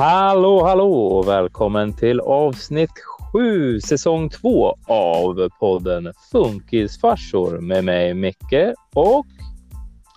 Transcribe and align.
Hallå, 0.00 0.64
hallå 0.64 0.92
och 0.92 1.28
välkommen 1.28 1.92
till 1.92 2.20
avsnitt 2.20 2.90
sju, 3.32 3.80
säsong 3.80 4.28
två 4.28 4.74
av 4.86 5.48
podden 5.58 6.12
Funkisfarsor 6.32 7.58
med 7.60 7.84
mig 7.84 8.14
Micke 8.14 8.74
och 8.94 9.26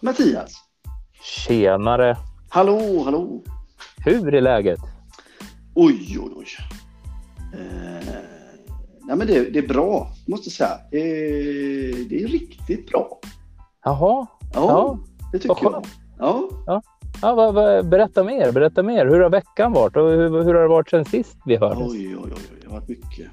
Mattias. 0.01 0.54
Tjenare! 1.23 2.17
Hallå, 2.49 3.01
hallå! 3.05 3.43
Hur 4.05 4.33
är 4.33 4.41
läget? 4.41 4.79
Oj, 5.75 6.18
oj, 6.20 6.31
oj. 6.36 6.47
Eh, 7.54 8.15
nej, 9.02 9.18
men 9.18 9.27
det, 9.27 9.54
det, 9.54 9.59
är 9.59 9.68
bra, 9.68 10.07
måste 10.27 10.50
jag 10.50 10.54
säga. 10.54 10.73
Eh, 10.91 11.95
det 12.09 12.23
är 12.23 12.27
riktigt 12.27 12.89
bra. 12.89 13.20
Jaha? 13.86 14.27
Ja, 14.53 14.53
ja. 14.53 14.99
det 15.31 15.39
tycker 15.39 15.63
jag. 15.63 15.85
Ja. 16.20 16.49
ja. 16.65 16.81
Ja, 17.23 17.36
va, 17.36 17.52
va, 17.52 17.84
berätta 17.84 18.23
mer, 18.23 18.52
berätta 18.52 18.84
mer. 18.84 19.05
Hur 19.05 19.20
har 19.20 19.30
veckan 19.30 19.73
varit 19.73 19.95
och 19.95 20.09
hur, 20.09 20.44
hur 20.44 20.54
har 20.54 20.62
det 20.62 20.68
varit 20.68 20.90
sen 20.90 21.05
sist 21.05 21.38
vi 21.46 21.55
hördes? 21.55 21.91
Oj, 21.91 22.18
oj, 22.18 22.32
oj, 22.36 22.59
det 22.62 22.68
har 22.68 22.80
varit 22.80 22.90
mycket. 22.90 23.32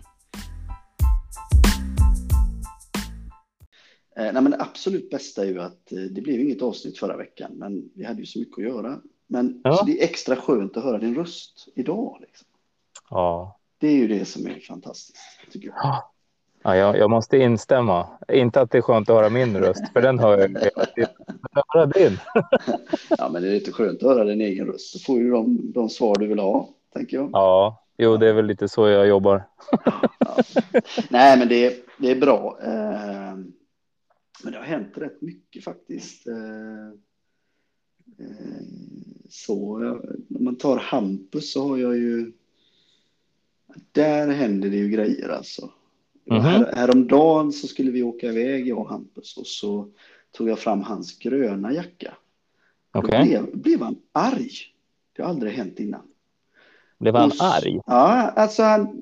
Eh, 4.16 4.33
nej, 4.33 4.33
men 4.33 4.51
det 4.51 4.61
absolut 4.61 5.11
bästa 5.11 5.43
är 5.43 5.47
ju 5.47 5.61
att 5.61 5.93
eh, 5.93 5.99
det 5.99 6.21
blev 6.21 6.41
inget 6.41 6.63
avsnitt 6.63 6.99
förra 6.99 7.16
veckan, 7.16 7.53
men 7.55 7.91
vi 7.95 8.05
hade 8.05 8.21
ju 8.21 8.27
så 8.27 8.39
mycket 8.39 8.59
att 8.59 8.65
göra. 8.65 9.01
Men 9.27 9.61
ja. 9.65 9.83
det 9.87 10.01
är 10.01 10.05
extra 10.05 10.37
skönt 10.37 10.77
att 10.77 10.85
höra 10.85 10.99
din 10.99 11.15
röst 11.15 11.69
idag. 11.75 12.19
Liksom. 12.21 12.47
Ja. 13.11 13.59
Det 13.79 13.88
är 13.88 13.97
ju 13.97 14.09
det 14.09 14.25
som 14.25 14.47
är 14.47 14.61
fantastiskt, 14.61 15.19
tycker 15.51 15.69
jag. 15.69 15.77
Ja, 15.77 16.13
jag, 16.62 16.98
jag, 16.98 17.10
måste 17.10 17.38
instämma. 17.38 18.06
Inte 18.32 18.60
att 18.60 18.70
det 18.70 18.78
är 18.78 18.82
skönt 18.82 19.10
att 19.10 19.16
höra 19.16 19.28
min 19.28 19.56
röst, 19.56 19.92
för 19.92 20.02
den 20.02 20.18
hör 20.18 20.38
jag 20.95 21.09
höra 21.68 21.87
din. 21.87 22.18
ja, 23.18 23.29
men 23.32 23.43
det 23.43 23.48
är 23.48 23.52
lite 23.52 23.73
skönt 23.73 24.02
att 24.02 24.09
höra 24.09 24.24
din 24.24 24.40
egen 24.40 24.66
röst. 24.66 24.95
Då 24.95 24.98
får 24.98 25.18
ju 25.18 25.30
de, 25.30 25.73
de 25.73 25.88
svar 25.88 26.16
du 26.18 26.26
vill 26.26 26.38
ha, 26.38 26.68
tänker 26.93 27.16
jag. 27.16 27.30
Ja, 27.32 27.85
jo, 27.98 28.16
det 28.16 28.29
är 28.29 28.32
väl 28.32 28.46
lite 28.46 28.68
så 28.68 28.88
jag 28.88 29.09
jobbar. 29.09 29.43
ja. 30.18 30.43
Nej, 31.09 31.38
men 31.38 31.48
det, 31.48 31.87
det 31.98 32.10
är 32.10 32.20
bra. 32.20 32.59
Eh, 32.63 33.35
men 34.42 34.52
det 34.52 34.59
har 34.59 34.65
hänt 34.65 34.92
rätt 34.95 35.20
mycket 35.20 35.65
faktiskt. 35.65 36.26
Eh, 36.26 36.88
eh, 38.26 38.63
så 39.29 39.79
när 40.29 40.40
man 40.40 40.57
tar 40.57 40.76
Hampus 40.76 41.52
så 41.52 41.68
har 41.68 41.76
jag 41.76 41.96
ju. 41.96 42.32
Där 43.92 44.29
händer 44.29 44.70
det 44.70 44.76
ju 44.76 44.88
grejer 44.88 45.29
alltså. 45.29 45.70
Mm. 46.26 46.43
Här, 46.43 46.73
häromdagen 46.76 47.52
så 47.52 47.66
skulle 47.66 47.90
vi 47.90 48.02
åka 48.02 48.26
iväg, 48.26 48.68
jag 48.68 48.79
och 48.79 48.88
Hampus, 48.88 49.37
och 49.37 49.46
så 49.46 49.88
tog 50.32 50.49
jag 50.49 50.59
fram 50.59 50.82
hans 50.82 51.18
gröna 51.18 51.73
jacka. 51.73 52.15
Okay. 52.95 53.18
Då 53.18 53.24
blev, 53.24 53.59
blev 53.59 53.82
han 53.82 53.96
arg. 54.13 54.51
Det 55.16 55.23
har 55.23 55.30
aldrig 55.30 55.52
hänt 55.52 55.80
innan. 55.80 56.02
Blev 56.98 57.15
han 57.15 57.30
och, 57.30 57.37
arg? 57.41 57.80
Ja, 57.87 58.30
alltså 58.30 58.63
han, 58.63 58.98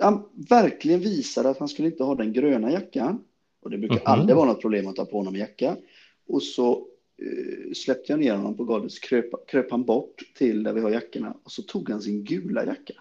han 0.00 0.22
verkligen 0.48 1.00
visade 1.00 1.48
att 1.48 1.58
han 1.58 1.68
skulle 1.68 1.88
inte 1.88 2.04
ha 2.04 2.14
den 2.14 2.32
gröna 2.32 2.72
jackan. 2.72 3.24
Och 3.62 3.70
det 3.70 3.78
brukar 3.78 3.96
mm 3.96 4.04
-hmm. 4.04 4.10
aldrig 4.10 4.36
vara 4.36 4.46
något 4.46 4.60
problem 4.60 4.86
att 4.86 4.96
ta 4.96 5.04
på 5.04 5.16
honom 5.16 5.36
jacka. 5.36 5.76
Och 6.28 6.42
så 6.42 6.86
uh, 7.22 7.72
släppte 7.74 8.12
jag 8.12 8.20
ner 8.20 8.34
honom 8.34 8.56
på 8.56 8.64
golvet, 8.64 8.92
så 8.92 9.00
kröp, 9.00 9.46
kröp 9.46 9.70
han 9.70 9.84
bort 9.84 10.22
till 10.36 10.62
där 10.62 10.72
vi 10.72 10.80
har 10.80 10.90
jackorna 10.90 11.34
och 11.44 11.52
så 11.52 11.62
tog 11.62 11.90
han 11.90 12.02
sin 12.02 12.24
gula 12.24 12.64
jacka. 12.64 12.94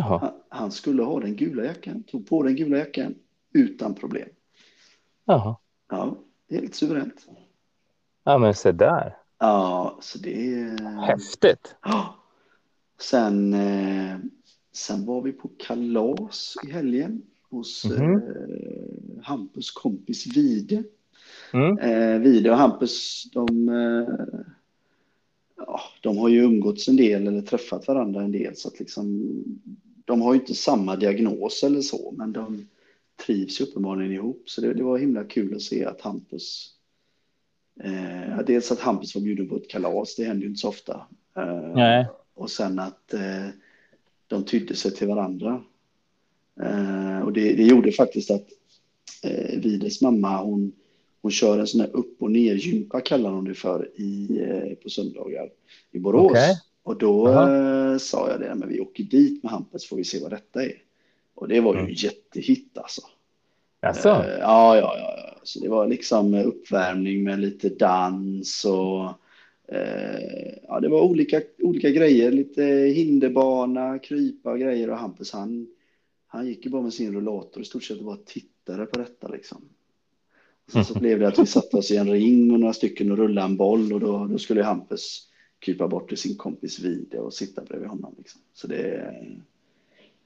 Han, 0.00 0.32
han, 0.48 0.70
skulle 0.70 1.02
ha 1.02 1.20
den 1.20 1.36
gula 1.36 1.64
jackan, 1.64 2.02
tog 2.02 2.28
på 2.28 2.42
den 2.42 2.56
gula 2.56 2.78
jackan 2.78 3.14
utan 3.52 3.94
problem. 3.94 4.28
Jaha. 5.24 5.56
Ja, 5.88 6.16
helt 6.50 6.74
suveränt. 6.74 7.26
Ja, 8.24 8.38
men 8.38 8.54
se 8.54 8.72
där. 8.72 9.16
Ja, 9.38 9.98
så 10.00 10.18
det 10.18 10.54
är... 10.54 10.96
Häftigt. 11.06 11.76
Ja. 11.82 12.14
Sen, 13.00 13.54
eh, 13.54 14.18
sen 14.72 15.06
var 15.06 15.22
vi 15.22 15.32
på 15.32 15.50
kalas 15.58 16.54
i 16.66 16.70
helgen 16.70 17.22
hos 17.50 17.84
mm 17.84 18.20
-hmm. 18.20 19.22
Hampus 19.22 19.70
kompis 19.70 20.36
Vide. 20.36 20.82
Mm. 21.52 21.78
Eh, 21.78 22.20
Vide 22.20 22.50
och 22.50 22.56
Hampus, 22.56 23.24
de, 23.32 23.68
ja, 25.56 25.80
de 26.00 26.18
har 26.18 26.28
ju 26.28 26.42
umgåtts 26.42 26.88
en 26.88 26.96
del 26.96 27.26
eller 27.26 27.42
träffat 27.42 27.88
varandra 27.88 28.22
en 28.22 28.32
del 28.32 28.56
så 28.56 28.68
att 28.68 28.78
liksom 28.78 29.32
de 30.06 30.22
har 30.22 30.34
ju 30.34 30.40
inte 30.40 30.54
samma 30.54 30.96
diagnos 30.96 31.62
eller 31.62 31.80
så, 31.80 32.14
men 32.16 32.32
de 32.32 32.68
trivs 33.26 33.60
uppenbarligen 33.60 34.12
ihop. 34.12 34.42
Så 34.46 34.60
det, 34.60 34.74
det 34.74 34.82
var 34.82 34.98
himla 34.98 35.24
kul 35.24 35.56
att 35.56 35.62
se 35.62 35.84
att 35.84 36.00
Hampus, 36.00 36.70
eh, 37.82 38.38
dels 38.46 38.72
att 38.72 38.80
Hampus 38.80 39.14
var 39.14 39.22
bjuden 39.22 39.48
på 39.48 39.56
ett 39.56 39.68
kalas, 39.68 40.16
det 40.16 40.24
händer 40.24 40.42
ju 40.42 40.48
inte 40.48 40.60
så 40.60 40.68
ofta. 40.68 41.06
Eh, 41.36 41.72
Nej. 41.74 42.06
Och 42.34 42.50
sen 42.50 42.78
att 42.78 43.14
eh, 43.14 43.48
de 44.26 44.44
tydde 44.44 44.76
sig 44.76 44.90
till 44.90 45.08
varandra. 45.08 45.62
Eh, 46.60 47.18
och 47.18 47.32
det, 47.32 47.52
det, 47.52 47.62
gjorde 47.62 47.92
faktiskt 47.92 48.30
att 48.30 48.46
eh, 49.22 49.58
Vides 49.60 50.02
mamma, 50.02 50.42
hon, 50.42 50.72
hon 51.22 51.30
kör 51.30 51.58
en 51.58 51.66
sån 51.66 51.80
här 51.80 51.96
upp 51.96 52.22
och 52.22 52.30
ner 52.30 52.54
gympa 52.54 53.00
kallar 53.00 53.30
hon 53.30 53.44
det 53.44 53.54
för 53.54 53.90
i, 53.94 54.40
eh, 54.40 54.74
på 54.82 54.90
söndagar 54.90 55.50
i 55.92 55.98
Borås. 55.98 56.30
Okay. 56.30 56.54
Och 56.86 56.98
då 56.98 57.28
eh, 57.28 57.98
sa 57.98 58.30
jag 58.30 58.40
det, 58.40 58.54
men 58.54 58.68
vi 58.68 58.80
åker 58.80 59.04
dit 59.04 59.42
med 59.42 59.52
Hampus 59.52 59.88
får 59.88 59.96
vi 59.96 60.04
se 60.04 60.22
vad 60.22 60.30
detta 60.30 60.64
är. 60.64 60.72
Och 61.34 61.48
det 61.48 61.60
var 61.60 61.74
ju 61.74 61.80
mm. 61.80 61.92
jättehit 61.92 62.78
alltså. 62.78 63.02
Alltså? 63.80 64.08
Eh, 64.08 64.38
ja, 64.40 64.76
ja, 64.76 64.96
ja. 64.98 65.38
Så 65.42 65.60
det 65.60 65.68
var 65.68 65.86
liksom 65.86 66.34
uppvärmning 66.34 67.24
med 67.24 67.40
lite 67.40 67.68
dans 67.68 68.64
och 68.64 69.04
eh, 69.74 70.58
ja, 70.68 70.80
det 70.80 70.88
var 70.88 71.00
olika, 71.00 71.42
olika 71.58 71.90
grejer. 71.90 72.32
Lite 72.32 72.62
hinderbana, 72.94 73.98
krypa 73.98 74.50
och 74.50 74.58
grejer. 74.58 74.90
Och 74.90 74.98
Hampus 74.98 75.32
han, 75.32 75.66
han 76.26 76.46
gick 76.46 76.64
ju 76.64 76.70
bara 76.70 76.82
med 76.82 76.94
sin 76.94 77.14
rullator 77.14 77.62
i 77.62 77.64
stort 77.64 77.84
sett 77.84 78.00
bara 78.00 78.16
tittade 78.16 78.86
på 78.86 78.98
detta 78.98 79.28
liksom. 79.28 79.62
Sen 80.72 80.84
så 80.84 80.94
blev 80.98 81.18
det 81.18 81.28
att 81.28 81.38
vi 81.38 81.46
satte 81.46 81.76
oss 81.76 81.90
i 81.90 81.96
en 81.96 82.10
ring 82.10 82.50
och 82.50 82.60
några 82.60 82.72
stycken 82.72 83.12
och 83.12 83.18
rullade 83.18 83.46
en 83.46 83.56
boll 83.56 83.92
och 83.92 84.00
då, 84.00 84.26
då 84.26 84.38
skulle 84.38 84.62
Hampus 84.62 85.28
krypa 85.58 85.88
bort 85.88 86.08
till 86.08 86.18
sin 86.18 86.36
kompis 86.36 86.78
Vide 86.78 87.18
och 87.18 87.34
sitta 87.34 87.62
bredvid 87.62 87.88
honom. 87.88 88.14
Liksom. 88.18 88.40
Så 88.52 88.66
det... 88.66 89.14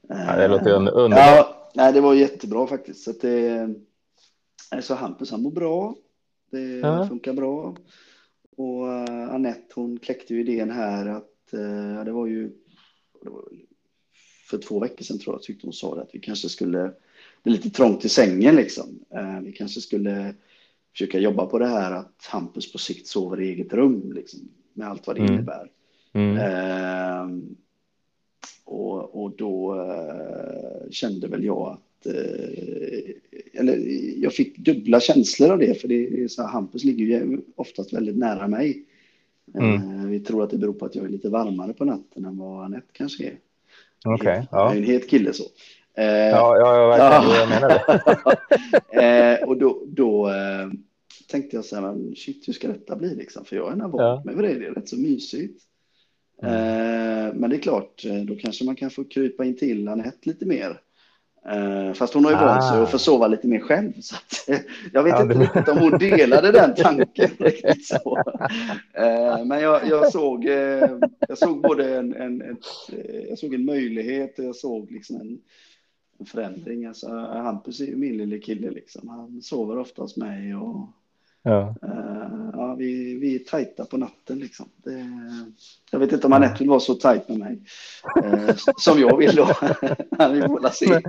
Ja, 0.07 0.35
det 0.35 0.47
låter 0.47 0.71
underbart. 0.71 1.17
Ja, 1.17 1.71
nej, 1.75 1.93
det 1.93 2.01
var 2.01 2.13
jättebra 2.13 2.67
faktiskt. 2.67 3.03
Så, 3.03 3.11
det, 3.21 3.69
så 4.81 4.95
Hampus 4.95 5.31
han 5.31 5.41
mår 5.41 5.51
bra. 5.51 5.95
Det 6.51 6.77
ja. 6.77 7.07
funkar 7.07 7.33
bra. 7.33 7.75
Och 8.57 8.83
uh, 8.83 9.33
Annette 9.33 9.73
hon 9.75 9.99
kläckte 9.99 10.33
ju 10.33 10.41
idén 10.41 10.71
här 10.71 11.05
att 11.05 11.53
uh, 11.53 12.05
det 12.05 12.11
var 12.11 12.27
ju 12.27 12.51
det 13.23 13.29
var 13.29 13.43
för 14.49 14.57
två 14.57 14.79
veckor 14.79 15.03
sedan 15.03 15.19
tror 15.19 15.35
jag 15.35 15.43
tyckte 15.43 15.67
hon 15.67 15.73
sa 15.73 15.95
det 15.95 16.01
att 16.01 16.15
vi 16.15 16.19
kanske 16.19 16.49
skulle 16.49 16.79
det 17.43 17.49
är 17.49 17.51
lite 17.51 17.69
trångt 17.69 18.05
i 18.05 18.09
sängen 18.09 18.55
liksom. 18.55 18.99
Uh, 19.15 19.39
vi 19.41 19.51
kanske 19.51 19.81
skulle 19.81 20.35
försöka 20.91 21.19
jobba 21.19 21.45
på 21.45 21.59
det 21.59 21.67
här 21.67 21.91
att 21.91 22.25
Hampus 22.29 22.71
på 22.71 22.77
sikt 22.77 23.07
sover 23.07 23.41
i 23.41 23.49
eget 23.49 23.73
rum 23.73 24.13
liksom 24.13 24.39
med 24.73 24.87
allt 24.87 25.07
vad 25.07 25.15
det 25.15 25.19
mm. 25.19 25.33
innebär. 25.33 25.69
Mm. 26.13 26.37
Eh, 26.37 27.27
och, 28.65 29.23
och 29.23 29.31
då 29.37 29.75
eh, 29.75 30.89
kände 30.91 31.27
väl 31.27 31.43
jag 31.43 31.77
att, 31.77 32.05
eh, 32.05 33.13
eller 33.53 33.77
jag 34.23 34.33
fick 34.33 34.57
dubbla 34.57 34.99
känslor 34.99 35.51
av 35.51 35.59
det, 35.59 35.81
för 35.81 35.87
det 35.87 36.23
är 36.23 36.27
så 36.27 36.41
här, 36.41 36.49
Hampus 36.49 36.83
ligger 36.83 37.05
ju 37.05 37.41
oftast 37.55 37.93
väldigt 37.93 38.17
nära 38.17 38.47
mig. 38.47 38.85
Mm. 39.53 39.73
Eh, 39.73 40.05
vi 40.05 40.19
tror 40.19 40.43
att 40.43 40.49
det 40.49 40.57
beror 40.57 40.73
på 40.73 40.85
att 40.85 40.95
jag 40.95 41.05
är 41.05 41.09
lite 41.09 41.29
varmare 41.29 41.73
på 41.73 41.85
natten 41.85 42.25
än 42.25 42.37
vad 42.37 42.65
Anette 42.65 42.87
kanske 42.91 43.23
är. 43.23 43.37
Okay, 44.05 44.35
ja. 44.35 44.47
Jag 44.51 44.71
är 44.71 44.77
en 44.77 44.83
het 44.83 45.09
kille 45.09 45.33
så. 45.33 45.43
Ja, 45.95 46.57
ja, 46.57 46.87
verkligen. 46.87 47.31
Ja. 47.31 47.39
Jag 47.39 47.49
menar 47.49 47.69
det. 48.89 49.41
eh, 49.41 49.47
och 49.47 49.57
då, 49.57 49.83
då 49.87 50.29
eh, 50.29 50.67
tänkte 51.27 51.55
jag 51.55 51.65
så 51.65 51.75
här, 51.75 51.81
men 51.81 52.15
shit, 52.15 52.47
hur 52.47 52.53
ska 52.53 52.67
detta 52.67 52.95
bli 52.95 53.15
liksom? 53.15 53.45
För 53.45 53.55
jag 53.55 53.71
är 53.71 53.75
nervös 53.75 53.99
ja. 53.99 54.21
med 54.25 54.37
det, 54.37 54.59
det 54.59 54.65
är 54.65 54.73
rätt 54.73 54.89
så 54.89 54.97
mysigt. 54.97 55.63
Mm. 56.41 56.53
Eh, 56.53 57.33
men 57.33 57.49
det 57.49 57.55
är 57.55 57.61
klart, 57.61 58.05
eh, 58.05 58.15
då 58.15 58.35
kanske 58.35 58.65
man 58.65 58.75
kan 58.75 58.89
få 58.89 59.03
krypa 59.03 59.45
in 59.45 59.57
till 59.57 59.87
Anette 59.87 60.29
lite 60.29 60.45
mer. 60.45 60.81
Eh, 61.49 61.93
fast 61.93 62.13
hon 62.13 62.25
har 62.25 62.31
ju 62.31 62.37
ah. 62.37 62.45
vant 62.45 62.63
sig 62.63 62.81
att 62.81 62.91
få 62.91 62.99
sova 62.99 63.27
lite 63.27 63.47
mer 63.47 63.59
själv. 63.59 63.93
Så 64.01 64.15
att, 64.15 64.49
eh, 64.49 64.59
jag 64.93 65.03
vet 65.03 65.13
ja, 65.13 65.21
inte 65.21 65.33
det... 65.33 65.43
riktigt 65.43 65.67
om 65.67 65.77
hon 65.77 65.97
delade 65.97 66.51
den 66.51 66.75
tanken. 66.75 67.29
riktigt 67.39 67.85
så. 67.85 68.17
Eh, 68.93 69.45
men 69.45 69.61
jag, 69.61 69.87
jag, 69.87 70.11
såg, 70.11 70.45
eh, 70.45 70.89
jag 71.27 71.37
såg 71.37 71.61
både 71.61 71.97
en, 71.97 72.15
en, 72.15 72.41
ett, 72.41 72.65
jag 73.29 73.39
såg 73.39 73.53
en 73.53 73.65
möjlighet 73.65 74.39
och 74.39 74.45
jag 74.45 74.55
såg 74.55 74.91
liksom 74.91 75.15
en, 75.15 75.39
en 76.19 76.25
förändring. 76.25 76.85
Alltså, 76.85 77.07
Hampus 77.17 77.79
är 77.79 77.85
ju 77.85 77.95
min 77.95 78.17
lille 78.17 78.39
kille. 78.39 78.71
Liksom. 78.71 79.07
Han 79.07 79.41
sover 79.41 79.77
ofta 79.77 80.01
hos 80.01 80.17
mig 80.17 80.55
och 80.55 80.87
Ja. 81.43 81.75
Uh, 81.83 82.49
ja, 82.53 82.75
vi, 82.75 83.15
vi 83.15 83.35
är 83.35 83.39
tajta 83.39 83.85
på 83.85 83.97
natten 83.97 84.39
liksom. 84.39 84.69
Det, 84.75 85.05
jag 85.91 85.99
vet 85.99 86.11
inte 86.11 86.27
om 86.27 86.33
Anette 86.33 86.59
vill 86.59 86.69
vara 86.69 86.79
så 86.79 86.93
tajt 86.93 87.29
med 87.29 87.39
mig 87.39 87.61
uh, 88.23 88.51
som 88.77 88.99
jag 88.99 89.17
vill 89.17 89.35
då. 89.35 89.45
får 90.47 90.69
se. 90.69 91.01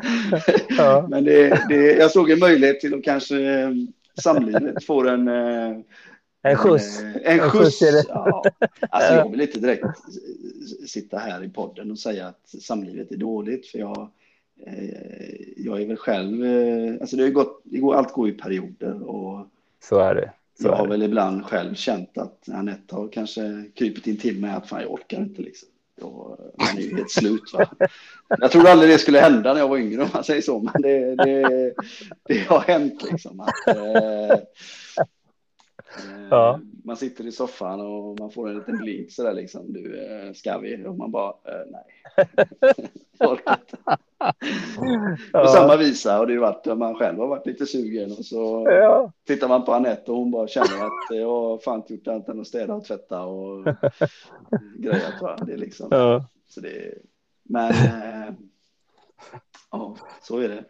Ja. 0.69 1.07
Men 1.11 1.25
det, 1.25 1.63
det, 1.69 1.93
jag 1.93 2.11
såg 2.11 2.31
en 2.31 2.39
möjlighet 2.39 2.81
till 2.81 2.95
att 2.95 3.05
kanske 3.05 3.69
samlivet 4.23 4.85
får 4.85 5.09
en, 5.09 5.29
En 6.43 6.57
skjuts. 6.57 7.03
Eh, 7.03 7.35
en 7.35 7.51
skjuts. 7.51 7.81
Ja. 8.09 8.43
Alltså 8.91 9.15
jag 9.15 9.31
vill 9.31 9.41
inte 9.41 9.61
direkt 9.61 9.85
sitta 10.89 11.19
här 11.19 11.45
i 11.45 11.49
podden 11.49 11.91
och 11.91 11.99
säga 11.99 12.27
att 12.27 12.49
samlivet 12.49 13.13
är 13.13 13.17
dåligt, 13.17 13.67
för 13.67 13.79
jag, 13.79 14.11
eh, 14.67 15.35
jag 15.57 15.83
är 15.83 15.87
väl 15.87 15.97
själv, 15.97 16.45
eh, 16.45 16.95
alltså 17.01 17.17
det 17.17 17.23
har 17.23 17.31
gått, 17.31 17.65
allt 17.95 18.13
går 18.13 18.29
i 18.29 18.33
perioder 18.33 19.03
och 19.03 19.47
så 19.83 19.99
är 19.99 20.15
det. 20.15 20.33
Så 20.61 20.69
jag 20.69 20.77
har 20.77 20.89
väl 20.89 21.03
ibland 21.03 21.45
själv 21.45 21.75
känt 21.75 22.19
att 22.19 22.49
Anette 22.49 22.95
har 22.95 23.09
kanske 23.09 23.65
krypit 23.75 24.07
in 24.07 24.19
till 24.19 24.41
mig 24.41 24.51
att 24.51 24.69
fan 24.69 24.81
jag 24.83 24.93
orkar 24.93 25.19
inte 25.19 25.43
liksom. 25.43 25.69
Jag, 26.01 26.39
man 26.59 26.79
är 26.79 26.81
ju 26.81 26.97
helt 26.97 27.11
slut. 27.11 27.43
Va? 27.53 27.71
Jag 28.29 28.51
trodde 28.51 28.73
aldrig 28.73 28.91
det 28.91 28.99
skulle 28.99 29.21
hända 29.21 29.53
när 29.53 29.61
jag 29.61 29.69
var 29.69 29.79
yngre 29.79 30.03
om 30.03 30.09
man 30.15 30.25
säger 30.25 30.43
så, 30.43 30.59
men 30.59 30.83
det, 30.83 31.15
det, 31.15 31.75
det 32.29 32.39
har 32.49 32.61
hänt 32.61 33.03
liksom. 33.11 33.41
Att, 33.41 33.77
eh, 33.77 34.39
Ja. 36.31 36.61
Man 36.85 36.97
sitter 36.97 37.27
i 37.27 37.33
soffan 37.33 37.81
och 37.81 38.21
man 38.21 38.31
får 38.31 38.49
en 38.49 38.55
liten 38.59 38.79
blink 38.79 39.13
sådär 39.13 39.33
liksom. 39.33 39.73
Du, 39.73 40.05
eh, 40.07 40.33
ska 40.33 40.59
vi? 40.59 40.87
Och 40.87 40.97
man 40.97 41.11
bara, 41.11 41.29
eh, 41.31 41.67
nej. 41.71 41.85
Och 45.33 45.51
samma 45.51 45.77
visa 45.77 46.13
har 46.17 46.27
det 46.27 46.33
ju 46.33 46.39
varit 46.39 46.79
man 46.79 46.95
själv 46.95 47.19
har 47.19 47.27
varit 47.27 47.47
lite 47.47 47.67
sugen 47.67 48.13
och 48.19 48.25
så 48.25 48.67
Ja. 48.71 49.13
tittar 49.27 49.49
man 49.49 49.65
på 49.65 49.73
Anette 49.75 50.11
och 50.11 50.17
hon 50.17 50.31
bara 50.31 50.49
känner 50.49 50.85
att 50.87 51.17
jag 51.19 51.27
har 51.29 51.59
fan 51.59 51.77
inte 51.77 51.95
gjort 51.95 52.09
annat 52.09 52.29
än 52.29 52.41
att 52.41 52.47
städa 52.47 52.75
och 52.75 52.85
tvätta 52.85 53.23
och 53.25 53.65
grejat. 54.79 55.23
Va? 55.23 55.37
Det 55.47 55.53
är 55.53 55.57
liksom, 55.59 55.89
Ja. 55.91 56.25
så 56.49 56.61
det, 56.61 56.95
men 57.43 57.71
eh, 57.71 58.35
ja, 59.71 59.97
så 60.23 60.39
är 60.39 60.49
det. 60.49 60.65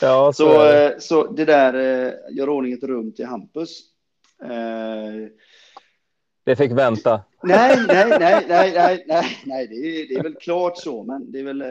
Ja, 0.00 0.32
så, 0.32 0.44
Så, 0.44 0.66
eh, 0.72 0.92
så 0.98 1.26
det 1.32 1.44
där, 1.44 1.74
eh, 1.74 2.12
gör 2.36 2.48
ordning 2.48 2.72
ett 2.72 2.82
rum 2.84 3.12
till 3.12 3.26
Hampus. 3.26 3.80
Eh, 4.42 5.28
det 6.44 6.56
fick 6.56 6.72
vänta. 6.72 7.24
nej, 7.42 7.76
nej, 7.88 8.06
nej, 8.08 8.44
nej, 8.48 8.72
nej, 8.76 9.04
nej, 9.08 9.24
nej, 9.46 9.66
det 9.68 9.74
är, 9.74 10.08
det 10.08 10.14
är 10.14 10.22
väl 10.22 10.34
klart 10.34 10.78
så, 10.78 11.02
men 11.04 11.32
det 11.32 11.38
är 11.38 11.44
väl. 11.44 11.62
Eh, 11.62 11.68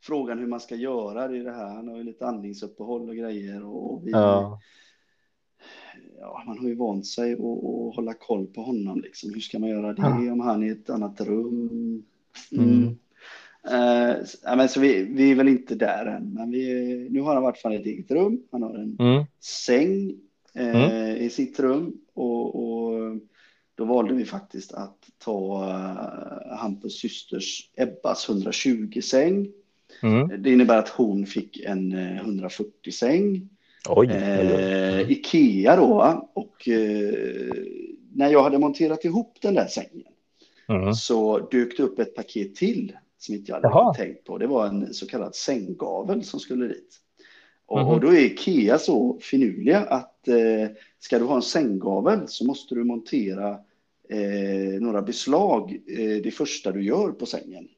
frågan 0.00 0.38
hur 0.38 0.46
man 0.46 0.60
ska 0.60 0.74
göra 0.74 1.28
det 1.28 1.38
är 1.38 1.44
det 1.44 1.52
här. 1.52 1.68
Han 1.74 1.88
har 1.88 1.96
ju 1.96 2.02
lite 2.04 2.26
andningsuppehåll 2.26 3.08
och 3.08 3.16
grejer 3.16 3.64
och 3.64 4.06
vi, 4.06 4.10
Ja. 4.10 4.60
ja, 6.20 6.42
man 6.46 6.58
har 6.58 6.68
ju 6.68 6.74
vant 6.74 7.06
sig 7.06 7.32
att 7.32 7.94
hålla 7.96 8.14
koll 8.14 8.46
på 8.46 8.62
honom. 8.62 9.00
Liksom. 9.00 9.30
Hur 9.34 9.40
ska 9.40 9.58
man 9.58 9.70
göra 9.70 9.92
det 9.92 10.02
Ja. 10.02 10.32
om 10.32 10.40
han 10.40 10.62
är 10.62 10.66
i 10.66 10.70
ett 10.70 10.90
annat 10.90 11.20
rum? 11.20 12.02
Mm. 12.52 12.82
Eh, 12.84 12.92
så- 14.26 14.38
ja, 14.42 14.56
men 14.56 14.68
så 14.68 14.80
vi, 14.80 15.02
vi 15.02 15.30
är 15.30 15.34
väl 15.34 15.48
inte 15.48 15.74
där 15.74 16.06
än, 16.06 16.34
men 16.34 16.50
vi, 16.50 17.08
nu 17.10 17.20
har 17.20 17.34
han 17.34 17.42
i 17.42 17.46
vart 17.46 17.58
fall 17.58 17.72
ett 17.74 17.86
eget 17.86 18.10
rum. 18.10 18.42
Han 18.52 18.62
har 18.62 18.74
en 18.74 18.96
Mm. 19.00 19.24
säng 19.40 20.14
eh, 20.54 21.16
i 21.16 21.30
sitt 21.30 21.60
rum 21.60 21.92
och, 22.14 22.54
och 22.64 23.16
då 23.74 23.84
valde 23.84 24.14
vi 24.14 24.24
faktiskt 24.24 24.72
att 24.72 24.98
ta 25.18 25.64
eh, 25.70 26.56
Hampus 26.58 26.98
systers 27.00 27.70
Ebbas 27.76 28.28
120-säng. 28.28 29.48
Mm. 30.02 30.42
Det 30.42 30.52
innebär 30.52 30.78
att 30.78 30.88
hon 30.88 31.26
fick 31.26 31.60
en 31.60 31.92
eh, 31.92 32.24
140-säng. 32.24 33.48
Oj. 33.88 34.06
Eh, 34.10 35.10
Ikea 35.10 35.76
då. 35.76 36.22
Och 36.34 36.68
när 38.14 38.30
jag 38.32 38.42
hade 38.42 38.58
monterat 38.58 39.04
ihop 39.04 39.38
den 39.42 39.54
där 39.54 39.66
sängen 39.66 40.02
Mm. 40.68 40.94
så 40.94 41.38
dök 41.38 41.76
det 41.76 41.82
upp 41.82 41.98
ett 41.98 42.14
paket 42.14 42.54
till 42.54 42.92
som 43.22 43.34
inte 43.34 43.50
jag 43.50 43.56
hade 43.56 43.68
Jaha. 43.68 43.94
tänkt 43.94 44.24
på. 44.24 44.38
Det 44.38 44.46
var 44.46 44.66
en 44.66 44.94
så 44.94 45.06
kallad 45.06 45.34
sänggavel 45.34 46.24
som 46.24 46.40
skulle 46.40 46.66
dit. 46.68 46.96
Och, 47.66 47.78
Mhm. 47.80 47.88
och 47.88 48.00
då 48.00 48.08
är 48.08 48.20
Ikea 48.20 48.78
så 48.78 49.18
finurliga 49.20 49.78
att 49.80 50.28
eh, 50.28 50.68
ska 50.98 51.18
du 51.18 51.24
ha 51.24 51.36
en 51.36 51.42
sänggavel 51.42 52.20
så 52.26 52.44
måste 52.46 52.74
du 52.74 52.84
montera 52.84 53.50
eh, 54.08 54.80
några 54.80 55.02
beslag 55.02 55.70
eh, 55.88 56.22
det 56.22 56.30
första 56.34 56.72
du 56.72 56.84
gör 56.84 57.12
på 57.12 57.26
sängen. 57.26 57.68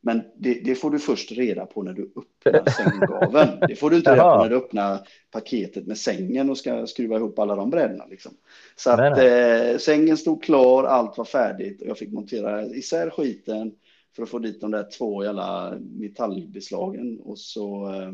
Men 0.00 0.22
det, 0.36 0.54
det 0.64 0.74
får 0.74 0.90
du 0.90 0.98
först 0.98 1.32
reda 1.32 1.66
på 1.66 1.82
när 1.82 1.92
du 1.92 2.02
öppnar 2.16 2.70
sänggaveln. 2.70 3.60
Det 3.68 3.76
får 3.76 3.90
du 3.90 3.96
inte 3.96 4.12
reda 4.12 4.22
på 4.36 4.42
när 4.42 4.50
du 4.50 4.56
öppnar 4.56 5.08
paketet 5.30 5.86
med 5.86 5.98
sängen 5.98 6.50
och 6.50 6.58
ska 6.58 6.86
skruva 6.86 7.16
ihop 7.16 7.38
alla 7.38 7.56
de 7.56 7.70
brädorna. 7.70 8.06
Liksom. 8.06 8.32
Så 8.76 8.90
att 8.90 9.18
eh, 9.18 9.78
sängen 9.78 10.16
stod 10.16 10.42
klar, 10.42 10.84
allt 10.84 11.18
var 11.18 11.24
färdigt 11.24 11.82
och 11.82 11.88
jag 11.88 11.98
fick 11.98 12.12
montera 12.12 12.66
isär 12.66 13.10
skiten 13.10 13.72
för 14.16 14.22
att 14.22 14.28
få 14.28 14.38
dit 14.38 14.60
de 14.60 14.70
där 14.70 14.90
två 14.98 15.24
jävla 15.24 15.78
metallbeslagen 15.78 17.20
och 17.20 17.38
så 17.38 17.92
eh, 17.94 18.12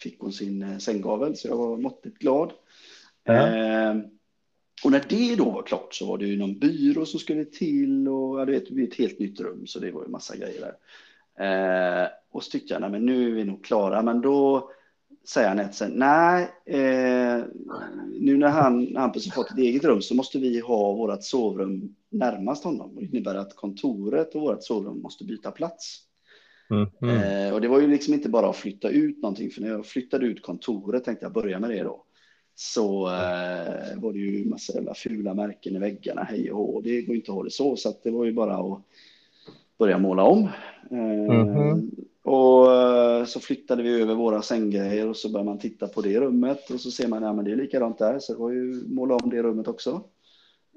fick 0.00 0.20
hon 0.20 0.32
sin 0.32 0.62
eh, 0.62 0.78
sänggavel 0.78 1.36
så 1.36 1.48
jag 1.48 1.56
var 1.56 1.76
måttligt 1.76 2.18
glad. 2.18 2.52
Ja. 3.24 3.46
Eh, 3.46 3.96
och 4.84 4.90
när 4.90 5.04
det 5.08 5.36
då 5.36 5.50
var 5.50 5.62
klart 5.62 5.94
så 5.94 6.06
var 6.06 6.18
det 6.18 6.26
ju 6.26 6.38
någon 6.38 6.58
byrå 6.58 7.06
som 7.06 7.20
skulle 7.20 7.44
till 7.44 8.08
och 8.08 8.40
ja, 8.40 8.44
du 8.44 8.52
vet, 8.52 8.68
det 8.68 8.74
blir 8.74 8.88
ett 8.88 8.98
helt 8.98 9.18
nytt 9.18 9.40
rum 9.40 9.66
så 9.66 9.78
det 9.78 9.90
var 9.90 10.02
ju 10.02 10.08
massa 10.08 10.36
grejer 10.36 10.60
där. 10.60 10.74
Eh, 11.44 12.08
och 12.30 12.44
så 12.44 12.50
tyckte 12.50 12.74
jag, 12.74 12.80
nej 12.80 12.90
men 12.90 13.06
nu 13.06 13.28
är 13.28 13.32
vi 13.32 13.44
nog 13.44 13.64
klara, 13.64 14.02
men 14.02 14.20
då 14.20 14.70
säger 15.24 15.50
Anette 15.50 15.72
sen, 15.74 15.92
nej, 15.94 16.50
eh, 16.66 17.44
nu 18.20 18.36
när 18.36 18.48
han, 18.48 18.96
Hampus 18.96 19.26
har 19.26 19.42
fått 19.42 19.52
ett 19.52 19.58
eget 19.58 19.84
rum 19.84 20.02
så 20.02 20.14
måste 20.14 20.38
vi 20.38 20.60
ha 20.60 20.92
vårt 20.92 21.22
sovrum 21.22 21.94
närmast 22.10 22.64
honom. 22.64 22.94
Det 22.94 23.04
innebär 23.04 23.34
att 23.34 23.56
kontoret 23.56 24.34
och 24.34 24.40
vårt 24.40 24.64
sovrum 24.64 25.02
måste 25.02 25.24
byta 25.24 25.50
plats. 25.50 26.00
Mm. 26.70 26.88
Mm. 27.02 27.48
Eh, 27.48 27.54
och 27.54 27.60
det 27.60 27.68
var 27.68 27.80
ju 27.80 27.86
liksom 27.86 28.14
inte 28.14 28.28
bara 28.28 28.50
att 28.50 28.56
flytta 28.56 28.88
ut 28.88 29.22
någonting, 29.22 29.50
för 29.50 29.60
när 29.60 29.68
jag 29.68 29.86
flyttade 29.86 30.26
ut 30.26 30.42
kontoret 30.42 31.04
tänkte 31.04 31.24
jag 31.24 31.32
börja 31.32 31.58
med 31.58 31.70
det 31.70 31.82
då. 31.82 32.04
Så 32.54 33.06
eh, 33.06 34.00
var 34.00 34.12
det 34.12 34.18
ju 34.18 34.48
massa 34.48 34.72
jävla 34.72 34.94
fula 34.94 35.34
märken 35.34 35.76
i 35.76 35.78
väggarna, 35.78 36.22
hej 36.22 36.52
och 36.52 36.58
hå. 36.58 36.80
Det 36.80 37.02
går 37.02 37.16
inte 37.16 37.30
att 37.30 37.36
ha 37.36 37.44
det 37.44 37.50
så, 37.50 37.76
så 37.76 37.92
det 38.02 38.10
var 38.10 38.24
ju 38.24 38.32
bara 38.32 38.56
att 38.56 38.82
börja 39.78 39.98
måla 39.98 40.22
om. 40.22 40.48
Mhm. 40.90 41.90
Och 42.24 42.72
eh, 42.72 43.24
så 43.24 43.40
flyttade 43.40 43.82
vi 43.82 44.02
över 44.02 44.14
våra 44.14 44.42
sänggrejer 44.42 45.08
och 45.08 45.16
så 45.16 45.28
började 45.32 45.50
man 45.50 45.58
titta 45.58 45.88
på 45.88 46.00
det 46.00 46.20
rummet 46.20 46.70
och 46.70 46.80
så 46.80 46.90
ser 46.90 47.08
man, 47.08 47.22
ja 47.22 47.32
men 47.32 47.44
det 47.44 47.52
är 47.52 47.56
likadant 47.56 47.98
där, 47.98 48.18
så 48.18 48.32
det 48.32 48.38
var 48.38 48.50
ju 48.50 48.84
måla 48.88 49.14
om 49.16 49.30
det 49.30 49.42
rummet 49.42 49.68
också. 49.68 49.90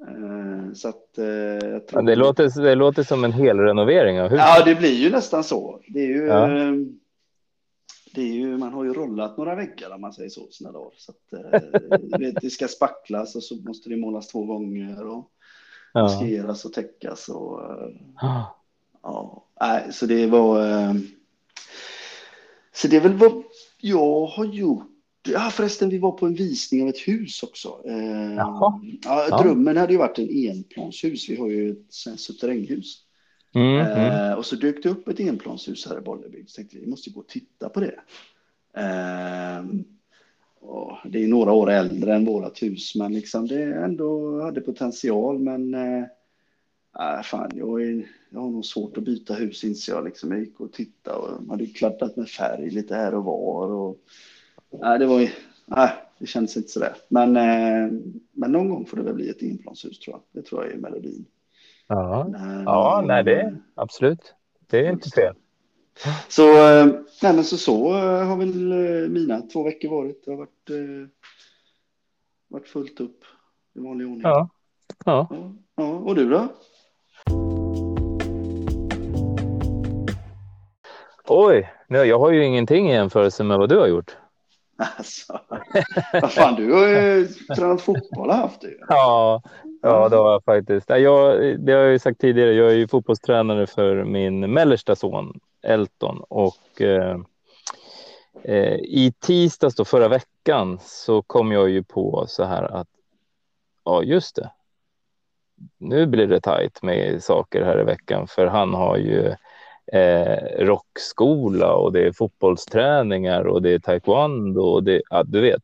Eh, 0.07 0.74
Så 0.74 0.88
att 0.89 1.18
eh, 1.18 1.25
jag 1.69 1.88
tror... 1.88 2.01
Ja, 2.01 2.01
det, 2.01 2.15
låter, 2.15 2.62
det 2.63 2.75
låter 2.75 3.03
som 3.03 3.24
en 3.24 3.31
hel 3.33 3.57
renovering 3.59 4.21
av 4.21 4.30
huset. 4.30 4.45
Ja, 4.47 4.65
det 4.65 4.75
blir 4.75 4.94
ju 4.94 5.09
nästan 5.09 5.44
så. 5.44 5.80
Det 5.88 6.00
är 6.00 6.07
ju, 6.07 6.25
Ja. 6.25 6.47
det 8.15 8.21
är 8.21 8.33
ju, 8.33 8.57
man 8.57 8.74
har 8.74 8.83
ju 8.83 8.94
rollat 8.94 9.38
några 9.38 9.55
väggar 9.55 9.96
om 9.96 10.01
man 10.01 10.13
säger 10.13 10.29
så 10.29 10.48
sina 10.51 10.72
dagar. 10.72 10.91
Så 10.98 11.12
att, 11.12 12.19
vet, 12.22 12.41
det 12.41 12.50
ska 12.50 12.67
spacklas 12.67 13.36
och 13.36 13.43
så 13.43 13.55
måste 13.55 13.89
det 13.89 13.98
målas 13.98 14.27
två 14.27 14.46
gånger 14.46 15.08
och 15.08 15.31
Ja. 15.93 16.01
maskeras 16.03 16.65
och 16.65 16.74
täckas 16.74 17.29
och 17.29 17.62
eh, 17.63 17.88
ja, 19.03 19.43
nej, 19.62 19.88
så 19.91 20.05
det 20.05 20.27
var. 20.27 20.60
Så 22.75 22.88
det 22.88 22.96
är 22.96 23.01
väl 23.01 23.13
vad 23.13 23.44
jag 23.82 24.25
har 24.25 24.46
gjort. 24.46 24.91
Ja, 25.27 25.50
förresten, 25.50 25.89
vi 25.89 25.98
var 25.98 26.12
på 26.12 26.25
en 26.25 26.36
visning 26.36 26.84
av 26.84 26.89
ett 26.89 27.08
hus 27.08 27.44
också. 27.44 27.82
Eh. 27.86 28.34
Ja, 28.36 28.82
Ja. 29.03 29.41
drömmen 29.44 29.77
hade 29.77 29.94
ju 29.94 30.00
varit 30.00 30.20
en 30.20 30.29
enplanshus. 30.29 31.29
Vi 31.29 31.36
har 31.36 31.50
ju 31.50 31.72
ett 31.72 32.20
suterränghus. 32.20 33.01
Mm. 33.55 33.79
Mm. 33.79 34.29
Eh, 34.32 34.34
och 34.34 34.46
så 34.46 34.55
dök 34.55 34.84
det 34.84 34.89
upp 34.89 35.08
ett 35.08 35.20
enplanshus 35.20 35.88
här 35.88 35.98
i 35.98 36.01
Bollebygd. 36.01 36.50
Så 36.50 36.55
tänkte 36.55 36.77
vi, 36.77 36.88
måste 36.88 37.10
gå 37.10 37.20
och 37.20 37.27
titta 37.27 37.70
på 37.70 37.79
det. 37.79 38.00
Eh, 38.77 39.63
det 41.05 41.24
är 41.24 41.27
några 41.27 41.51
år 41.51 41.72
äldre 41.72 42.15
än 42.15 42.25
vårat 42.25 42.63
hus, 42.63 42.96
men 42.96 43.13
liksom 43.13 43.48
det 43.48 43.63
ändå 43.63 44.41
hade 44.41 44.62
potential. 44.62 45.39
Men 45.39 45.74
eh, 45.74 46.03
äh, 46.99 47.21
fan, 47.23 47.51
jag, 47.53 47.81
är, 47.81 48.07
jag 48.29 48.39
har 48.39 48.49
nog 48.49 48.65
svårt 48.65 48.97
att 48.97 49.03
byta 49.03 49.33
hus 49.33 49.63
inser 49.63 49.93
jag. 49.93 50.05
Liksom. 50.05 50.31
Jag 50.31 50.39
gick 50.39 50.59
och 50.59 50.73
tittade 50.73 51.17
och 51.17 51.43
man 51.43 51.49
hade 51.49 51.65
kladdat 51.65 52.15
med 52.15 52.29
färg 52.29 52.69
lite 52.69 52.95
här 52.95 53.15
och 53.15 53.23
var. 53.23 53.67
Och, 53.67 53.97
nej, 54.69 54.99
det 54.99 55.05
var 55.05 55.29
nej, 55.65 55.89
det 56.19 56.25
känns 56.25 56.57
inte 56.57 56.69
sådär. 56.69 56.95
Men, 57.07 57.37
eh, 57.37 57.91
men 58.31 58.51
någon 58.51 58.69
gång 58.69 58.85
får 58.85 58.97
det 58.97 59.03
väl 59.03 59.13
bli 59.13 59.29
ett 59.29 59.41
enplanshus 59.41 59.99
tror 59.99 60.15
jag. 60.15 60.41
Det 60.41 60.47
tror 60.47 60.63
jag 60.63 60.73
är 60.73 60.77
melodin. 60.77 61.25
Ja. 61.87 62.27
Eh, 62.35 62.63
ja, 62.65 63.03
nej, 63.07 63.23
det 63.23 63.55
absolut. 63.75 64.33
Det 64.67 64.87
är 64.87 64.91
inte 64.91 65.09
fel. 65.09 65.35
Så, 66.29 66.49
eh, 66.49 66.85
nej, 67.23 67.35
men 67.35 67.43
så, 67.43 67.57
så 67.57 67.97
eh, 67.97 68.27
har 68.27 68.37
väl 68.37 69.09
mina 69.09 69.41
två 69.41 69.63
veckor 69.63 69.89
varit. 69.89 70.25
Det 70.25 70.31
har 70.31 70.37
varit, 70.37 70.69
varit 72.47 72.67
fullt 72.67 72.99
upp 72.99 73.23
i 73.75 73.79
vanlig 73.79 74.07
ordning. 74.07 74.21
Ja. 74.21 74.49
Ja, 75.05 75.27
ja. 75.75 75.83
Och 75.83 76.15
du 76.15 76.29
då? 76.29 76.47
Oj, 81.27 81.70
nu, 81.88 81.98
jag 81.98 82.20
har 82.20 82.32
ju 82.32 82.46
ingenting 82.46 82.89
i 82.91 82.94
jämförelse 82.94 83.44
med 83.44 83.58
vad 83.58 83.70
du 83.70 83.77
har 83.77 83.88
gjort. 83.88 84.17
Alltså, 84.77 85.39
vad 86.13 86.32
fan, 86.32 86.55
du 86.55 86.74
har 86.74 86.88
ju 86.88 87.27
tränat 87.27 87.82
fotboll 87.82 88.29
och 88.29 88.36
haft 88.36 88.62
det 88.62 88.67
ju. 88.67 88.77
Ja, 88.88 89.41
ja 89.82 90.10
det 90.10 90.15
har 90.15 90.32
jag 90.32 90.44
faktiskt. 90.44 90.89
Nej, 90.89 91.01
Jag, 91.01 91.39
det 91.60 91.74
har 91.74 91.79
jag 91.79 91.91
ju 91.91 92.00
sagt 92.00 92.22
tidigare, 92.22 92.53
jag 92.53 92.72
är 92.72 92.75
ju 92.75 92.88
fotbollstränare 92.88 93.67
för 93.67 94.03
min 94.03 94.53
mellersta 94.53 94.96
son 94.96 95.39
Elton 95.63 96.24
och 96.29 96.82
eh, 96.82 97.20
eh, 98.44 98.74
i 98.74 99.13
tisdags 99.20 99.75
då 99.75 99.86
förra 99.86 100.08
veckan 100.08 100.79
så 100.82 101.22
kom 101.22 101.51
jag 101.51 101.70
ju 101.70 101.84
på 101.84 102.25
så 102.27 102.44
här 102.44 102.63
att 102.63 102.88
ja, 103.84 104.03
just 104.03 104.36
det. 104.36 104.51
Nu 105.77 106.05
blir 106.05 106.27
det 106.27 106.41
tajt 106.41 106.84
med 106.84 107.24
saker 107.24 107.65
här 107.65 107.81
i 107.81 107.84
veckan 107.84 108.27
för 108.27 108.48
han 108.48 108.74
har 108.74 108.98
ju 108.98 109.36
eh, 109.93 110.65
rockskola 110.65 111.74
och 111.74 111.93
det 111.93 112.07
är 112.07 112.12
fotbollsträningar 112.12 113.48
och 113.48 113.62
det 113.62 113.72
är 113.72 113.79
taekwondo 113.79 114.62
och 114.62 114.84
det, 114.84 115.01
ja, 115.10 115.24
du 115.24 115.41
vet. 115.41 115.62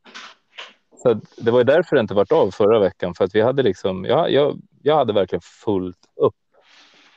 Så 1.04 1.20
det 1.38 1.52
var 1.52 1.64
därför 1.64 1.96
det 1.96 2.00
inte 2.00 2.14
varit 2.14 2.32
av 2.32 2.52
förra 2.52 2.80
veckan 2.80 3.14
för 3.14 3.26
att 3.26 3.36
vi 3.36 3.42
hade 3.42 3.64
liksom, 3.64 4.06
ja, 4.06 4.30
jag, 4.30 4.62
jag 4.82 4.96
hade 4.96 5.14
verkligen 5.14 5.42
fullt 5.42 6.06
upp. 6.16 6.36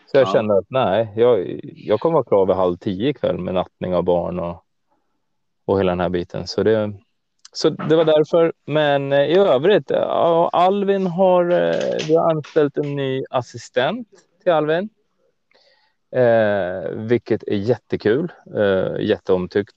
Så 0.06 0.16
jag 0.16 0.28
ja. 0.28 0.32
kände 0.32 0.58
att 0.58 0.66
nej, 0.68 1.12
jag, 1.16 1.60
jag 1.62 2.00
kommer 2.00 2.14
vara 2.14 2.24
klar 2.24 2.46
vid 2.46 2.56
halv 2.56 2.76
tio 2.76 3.08
ikväll 3.08 3.38
med 3.38 3.54
nattning 3.54 3.94
av 3.94 4.02
barn 4.02 4.38
och, 4.40 4.64
och 5.64 5.78
hela 5.78 5.92
den 5.92 6.00
här 6.00 6.08
biten. 6.08 6.46
Så 6.46 6.62
det, 6.62 6.92
så 7.56 7.68
det 7.70 7.96
var 7.96 8.04
därför. 8.04 8.52
Men 8.64 9.12
eh, 9.12 9.24
i 9.24 9.36
övrigt, 9.36 9.90
ja, 9.90 10.50
Alvin 10.52 11.06
har, 11.06 11.50
eh, 11.50 12.06
vi 12.08 12.16
har 12.16 12.30
anställt 12.30 12.76
en 12.76 12.96
ny 12.96 13.24
assistent 13.30 14.08
till 14.42 14.52
Alvin. 14.52 14.88
Eh, 16.16 16.90
vilket 16.90 17.42
är 17.42 17.56
jättekul, 17.56 18.32
eh, 18.56 19.00
jätteomtyckt. 19.00 19.74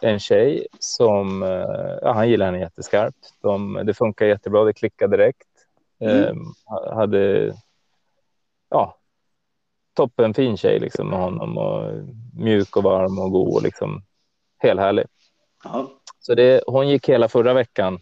En 0.00 0.18
tjej 0.18 0.66
som, 0.78 1.42
eh, 1.42 1.98
ja, 2.02 2.12
han 2.12 2.28
gillar 2.28 2.46
henne 2.46 2.58
jätteskarpt. 2.58 3.34
De, 3.42 3.82
det 3.84 3.94
funkar 3.94 4.26
jättebra, 4.26 4.64
det 4.64 4.72
klickade 4.72 5.16
direkt. 5.16 5.48
Mm. 6.00 6.22
Eh, 6.22 6.94
hade, 6.94 7.52
ja, 8.70 8.96
toppen 9.94 10.34
fin 10.34 10.56
tjej 10.56 10.78
liksom 10.78 11.08
med 11.08 11.18
honom 11.18 11.58
och 11.58 11.92
mjuk 12.38 12.76
och 12.76 12.82
varm 12.82 13.18
och 13.18 13.30
god 13.30 13.54
och 13.56 13.62
liksom 13.62 14.02
helt 14.58 14.80
härlig. 14.80 15.06
Så 16.22 16.34
det, 16.34 16.62
hon 16.66 16.88
gick 16.88 17.08
hela 17.08 17.28
förra 17.28 17.54
veckan 17.54 18.00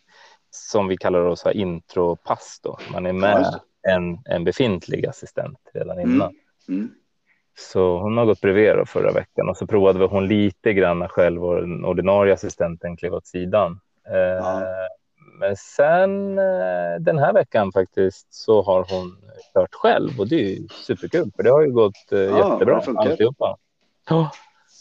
som 0.50 0.88
vi 0.88 0.96
kallar 0.96 1.30
det 1.30 1.36
så 1.36 1.50
intropass 1.50 2.60
då. 2.62 2.78
Man 2.92 3.06
är 3.06 3.12
med 3.12 3.60
en, 3.88 4.18
en 4.24 4.44
befintlig 4.44 5.06
assistent 5.06 5.58
redan 5.74 5.98
mm. 5.98 6.10
innan. 6.10 6.34
Mm. 6.68 6.80
Mm. 6.80 6.90
Så 7.58 7.98
hon 7.98 8.16
har 8.16 8.24
gått 8.24 8.40
bredvid 8.40 8.76
då 8.76 8.86
förra 8.86 9.12
veckan 9.12 9.48
och 9.48 9.56
så 9.56 9.66
provade 9.66 10.06
hon 10.06 10.28
lite 10.28 10.72
grann 10.72 11.08
själv 11.08 11.44
och 11.44 11.60
den 11.60 11.84
ordinarie 11.84 12.34
assistenten 12.34 12.96
klev 12.96 13.14
åt 13.14 13.26
sidan. 13.26 13.80
Ja. 14.04 14.60
Eh, 14.60 14.66
men 15.38 15.56
sen 15.56 16.38
eh, 16.38 17.00
den 17.00 17.18
här 17.18 17.32
veckan 17.32 17.72
faktiskt 17.72 18.34
så 18.34 18.62
har 18.62 18.86
hon 18.90 19.16
kört 19.54 19.74
själv 19.74 20.20
och 20.20 20.28
det 20.28 20.36
är 20.36 20.48
ju 20.48 20.68
superkul 20.68 21.30
för 21.36 21.42
det 21.42 21.50
har 21.50 21.62
ju 21.62 21.72
gått 21.72 22.12
eh, 22.12 22.18
ja, 22.18 22.52
jättebra 22.52 22.82
alltihopa. 22.96 23.56
Ja, 24.08 24.30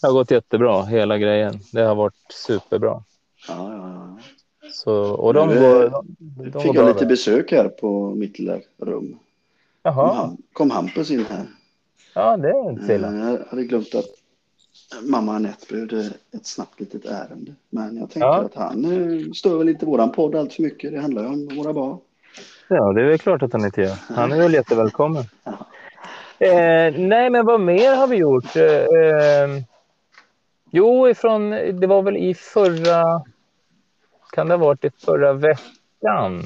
det 0.01 0.07
har 0.07 0.13
gått 0.13 0.31
jättebra 0.31 0.83
hela 0.83 1.17
grejen. 1.17 1.59
Det 1.73 1.81
har 1.81 1.95
varit 1.95 2.31
superbra. 2.45 3.03
Ja, 3.49 3.73
ja, 3.73 4.17
ja. 4.61 4.69
Så, 4.71 4.93
och 4.93 5.33
de 5.33 5.49
nu, 5.49 5.59
går, 5.59 5.89
de, 5.89 6.49
de 6.49 6.61
fick 6.61 6.75
jag 6.75 6.87
lite 6.87 6.99
där. 6.99 7.05
besök 7.05 7.51
här 7.51 7.67
på 7.69 8.15
mitt 8.15 8.39
lilla 8.39 8.59
rum. 8.77 9.19
Jaha. 9.83 10.27
Kom, 10.27 10.37
kom 10.53 10.71
Hampus 10.71 11.11
in 11.11 11.25
här. 11.25 11.45
Ja, 12.13 12.37
det 12.37 12.49
är 12.49 12.69
inte 12.69 12.93
illa. 12.93 13.07
Eh, 13.07 13.29
jag 13.29 13.45
hade 13.49 13.63
glömt 13.63 13.95
att 13.95 14.05
mamma 15.03 15.35
Anette 15.35 15.65
behövde 15.73 16.11
ett 16.35 16.45
snabbt 16.45 16.79
litet 16.79 17.05
ärende. 17.05 17.53
Men 17.69 17.97
jag 17.97 18.09
tänkte 18.09 18.19
ja. 18.19 18.35
att 18.35 18.55
han 18.55 18.85
eh, 18.85 19.31
stör 19.31 19.57
väl 19.57 19.69
inte 19.69 19.85
våran 19.85 20.11
podd 20.11 20.35
allt 20.35 20.53
för 20.53 20.63
mycket. 20.63 20.91
Det 20.91 20.99
handlar 20.99 21.21
ju 21.21 21.27
om 21.27 21.49
våra 21.55 21.73
barn. 21.73 21.97
Ja, 22.67 22.93
det 22.93 23.01
är 23.01 23.05
väl 23.05 23.19
klart 23.19 23.43
att 23.43 23.53
han 23.53 23.65
inte 23.65 23.81
gör. 23.81 23.95
Han 24.07 24.31
är 24.31 24.37
väl 24.37 24.53
jättevälkommen. 24.53 25.23
Ja. 25.43 25.51
Eh, 26.45 26.93
nej, 26.97 27.29
men 27.29 27.45
vad 27.45 27.61
mer 27.61 27.95
har 27.95 28.07
vi 28.07 28.15
gjort? 28.15 28.55
Eh, 28.55 28.63
eh, 28.65 29.61
jo, 30.71 31.09
ifrån, 31.09 31.49
det 31.49 31.87
var 31.87 32.01
väl 32.01 32.17
i 32.17 32.33
förra... 32.33 33.23
Kan 34.31 34.47
det 34.47 34.53
ha 34.53 34.65
varit 34.65 34.85
i 34.85 34.89
förra 35.05 35.33
veckan? 35.33 36.43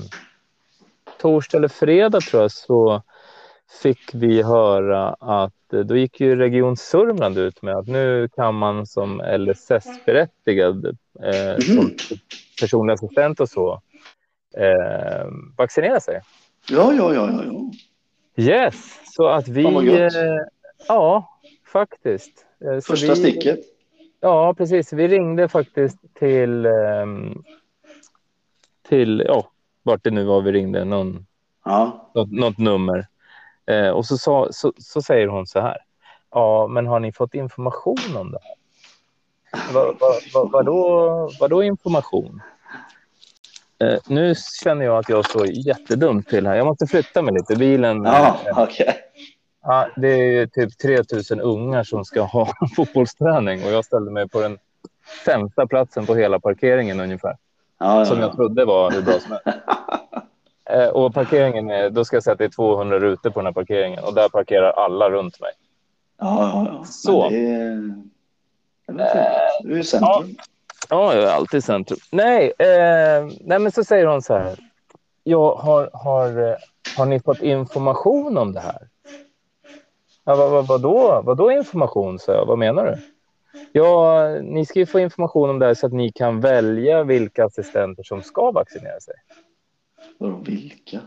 Torsdag 1.19 1.57
eller 1.57 1.67
fredag 1.67 2.21
tror 2.21 2.41
jag 2.41 2.51
så 2.51 3.03
fick 3.81 4.13
vi 4.13 4.43
höra 4.43 5.09
att 5.19 5.73
eh, 5.73 5.79
då 5.79 5.97
gick 5.97 6.19
ju 6.19 6.35
Region 6.35 6.77
Sörmland 6.77 7.37
ut 7.37 7.61
med 7.61 7.75
att 7.75 7.87
nu 7.87 8.29
kan 8.35 8.55
man 8.55 8.85
som 8.85 9.21
LSS-berättigad 9.37 10.85
eh, 11.23 11.49
mm. 11.49 11.61
som 11.61 11.91
personlig 12.61 12.93
assistent 12.93 13.39
och 13.39 13.49
så 13.49 13.81
eh, 14.57 15.27
vaccinera 15.57 15.99
sig. 15.99 16.21
Ja, 16.69 16.93
ja, 16.93 17.13
ja, 17.13 17.29
ja. 17.31 17.43
ja. 17.45 17.71
Yes, 18.35 18.99
så 19.15 19.27
att 19.27 19.47
vi... 19.47 19.63
Eh, 19.65 20.09
ja, 20.87 21.39
faktiskt. 21.73 22.45
Eh, 22.65 22.79
så 22.79 22.81
Första 22.81 23.13
vi, 23.13 23.15
sticket. 23.15 23.59
Ja, 24.19 24.53
precis. 24.53 24.93
Vi 24.93 25.07
ringde 25.07 25.47
faktiskt 25.47 25.97
till, 26.13 26.65
eh, 26.65 26.71
till 28.89 29.23
ja, 29.27 29.47
vart 29.83 30.03
det 30.03 30.11
nu 30.11 30.23
var 30.23 30.41
vi 30.41 30.51
ringde, 30.51 30.85
någon, 30.85 31.25
ja. 31.65 32.11
något, 32.15 32.31
något 32.31 32.57
nummer. 32.57 33.07
Eh, 33.65 33.89
och 33.89 34.05
så, 34.05 34.17
så, 34.17 34.47
så, 34.51 34.73
så, 34.77 35.01
säger 35.01 35.27
hon 35.27 35.47
så 35.47 35.59
här. 35.59 35.77
Ja, 36.31 36.67
men 36.67 36.87
har 36.87 36.99
ni 36.99 37.11
fått 37.11 37.35
information 37.35 38.17
om 38.17 38.31
det 38.31 38.39
här? 38.43 38.55
Vad, 39.73 39.95
vad, 39.99 40.15
vad, 40.33 40.51
vadå, 40.51 41.29
vadå 41.39 41.63
information? 41.63 42.41
Eh, 43.79 43.99
nu 44.07 44.35
känner 44.63 44.85
jag 44.85 44.97
att 44.97 45.09
jag 45.09 45.25
står 45.25 45.47
jättedumt 45.47 46.27
till 46.27 46.47
här. 46.47 46.55
Jag 46.55 46.67
måste 46.67 46.87
flytta 46.87 47.21
mig 47.21 47.33
lite. 47.33 47.55
Bilen. 47.55 48.03
Ja. 48.03 48.37
Okay. 48.63 48.93
Ja, 49.61 49.89
det 49.95 50.37
är 50.37 50.47
typ 50.47 50.77
3000 50.77 51.41
ungar 51.41 51.83
som 51.83 52.05
ska 52.05 52.21
ha 52.21 52.53
fotbollsträning 52.75 53.63
och 53.63 53.71
jag 53.71 53.85
ställde 53.85 54.11
mig 54.11 54.29
på 54.29 54.41
den 54.41 54.57
sämsta 55.25 55.67
platsen 55.67 56.05
på 56.05 56.15
hela 56.15 56.39
parkeringen 56.39 56.99
ungefär. 56.99 57.37
Ja, 57.79 57.99
ja, 57.99 58.05
som 58.05 58.19
jag 58.19 58.35
trodde 58.35 58.65
var 58.65 58.91
hur 58.91 59.01
bra 59.01 59.19
som 59.19 59.31
helst. 59.31 59.59
Eh, 60.65 60.87
och 60.87 61.13
parkeringen, 61.13 61.69
är, 61.69 61.89
då 61.89 62.05
ska 62.05 62.15
jag 62.15 62.23
säga 62.23 62.31
att 62.31 62.37
det 62.37 62.45
är 62.45 62.49
200 62.49 62.99
rutor 62.99 63.29
på 63.29 63.39
den 63.39 63.45
här 63.45 63.53
parkeringen 63.53 64.03
och 64.03 64.13
där 64.13 64.29
parkerar 64.29 64.71
alla 64.71 65.09
runt 65.09 65.41
mig. 65.41 65.51
Ja, 66.19 66.51
ja, 66.53 66.73
ja. 66.73 66.85
Så. 66.85 67.25
Är, 67.25 67.29
det 68.85 69.03
är, 69.03 69.63
det 69.63 69.79
är 69.79 69.83
centrum. 69.83 70.35
Ja, 70.89 71.13
jag 71.13 71.23
är 71.23 71.31
alltid 71.31 71.63
centrum. 71.63 71.99
Nej, 72.11 72.53
eh, 72.59 73.27
nej, 73.41 73.59
men 73.59 73.71
så 73.71 73.83
säger 73.83 74.05
hon 74.05 74.21
så 74.21 74.33
här. 74.33 74.59
Jag 75.23 75.55
har, 75.55 75.89
har, 75.93 76.49
eh, 76.49 76.55
har 76.97 77.05
ni 77.05 77.19
fått 77.19 77.41
information 77.41 78.37
om 78.37 78.53
det 78.53 78.59
här? 78.59 78.87
Ja, 80.23 80.35
vad, 80.35 80.51
vad, 80.51 80.67
vadå? 80.67 81.21
vadå 81.25 81.51
information, 81.51 82.19
sa 82.19 82.31
jag. 82.31 82.45
Vad 82.45 82.57
menar 82.57 82.85
du? 82.85 83.12
Ja, 83.71 84.27
ni 84.41 84.65
ska 84.65 84.79
ju 84.79 84.85
få 84.85 84.99
information 84.99 85.49
om 85.49 85.59
det 85.59 85.65
här 85.65 85.73
så 85.73 85.85
att 85.85 85.93
ni 85.93 86.11
kan 86.11 86.39
välja 86.39 87.03
vilka 87.03 87.45
assistenter 87.45 88.03
som 88.03 88.21
ska 88.21 88.51
vaccinera 88.51 88.99
sig. 88.99 89.15
Vadå 90.17 90.35
vilka? 90.45 90.99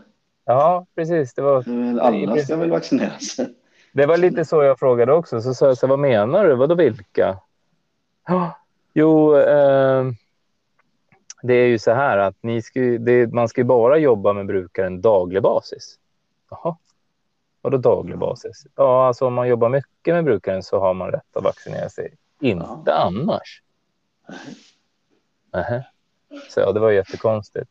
Ja, 0.45 0.85
precis. 0.95 1.33
Det 1.33 1.41
var... 1.41 1.63
Alla 1.99 2.37
ska 2.37 2.55
väl 2.55 2.69
vaccinera 2.69 3.19
sig? 3.19 3.47
Det 3.93 4.05
var 4.05 4.17
lite 4.17 4.45
så 4.45 4.63
jag 4.63 4.79
frågade 4.79 5.13
också. 5.13 5.41
Så 5.41 5.53
sa 5.53 5.67
jag 5.67 5.77
så 5.77 5.87
vad 5.87 5.99
menar 5.99 6.47
du? 6.47 6.55
Vadå 6.55 6.75
vilka? 6.75 7.39
Jo, 8.93 9.37
eh, 9.37 10.05
det 11.41 11.53
är 11.53 11.67
ju 11.67 11.79
så 11.79 11.91
här 11.91 12.17
att 12.17 12.35
ni 12.41 12.61
ska, 12.61 12.79
det, 12.79 13.33
man 13.33 13.47
ska 13.47 13.63
bara 13.63 13.97
jobba 13.97 14.33
med 14.33 14.45
brukaren 14.45 15.01
daglig 15.01 15.41
basis. 15.41 15.95
Jaha, 16.49 16.77
vadå 17.61 17.77
daglig 17.77 18.17
basis? 18.17 18.67
Ja, 18.75 19.07
alltså 19.07 19.27
om 19.27 19.33
man 19.33 19.47
jobbar 19.47 19.69
mycket 19.69 20.13
med 20.13 20.23
brukaren 20.23 20.63
så 20.63 20.79
har 20.79 20.93
man 20.93 21.11
rätt 21.11 21.37
att 21.37 21.43
vaccinera 21.43 21.89
sig. 21.89 22.15
Inte 22.41 22.65
ja. 22.85 22.93
annars. 22.93 23.61
Nej. 25.53 25.83
Så 26.49 26.59
ja, 26.59 26.71
det 26.71 26.79
var 26.79 26.91
jättekonstigt. 26.91 27.69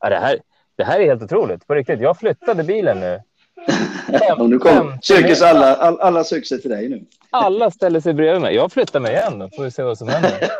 Ja, 0.00 0.08
det, 0.08 0.16
här, 0.16 0.38
det 0.76 0.84
här 0.84 1.00
är 1.00 1.04
helt 1.04 1.22
otroligt. 1.22 1.66
På 1.66 1.74
riktigt. 1.74 2.00
Jag 2.00 2.18
flyttade 2.18 2.64
bilen 2.64 3.00
nu. 3.00 3.22
Fem, 4.18 4.40
och 4.40 4.50
nu 4.50 4.58
kom, 4.58 4.98
söker 5.02 5.44
alla, 5.44 5.76
all, 5.76 6.00
alla 6.00 6.24
söker 6.24 6.46
sig 6.46 6.60
till 6.60 6.70
dig 6.70 6.88
nu. 6.88 7.04
Alla 7.30 7.70
ställer 7.70 8.00
sig 8.00 8.14
bredvid 8.14 8.42
mig. 8.42 8.54
Jag 8.54 8.72
flyttar 8.72 9.00
mig 9.00 9.12
igen. 9.12 9.38
Då 9.38 9.48
får 9.48 9.62
vi 9.62 9.70
se 9.70 9.82
vad 9.82 9.98
som 9.98 10.08
händer. 10.08 10.50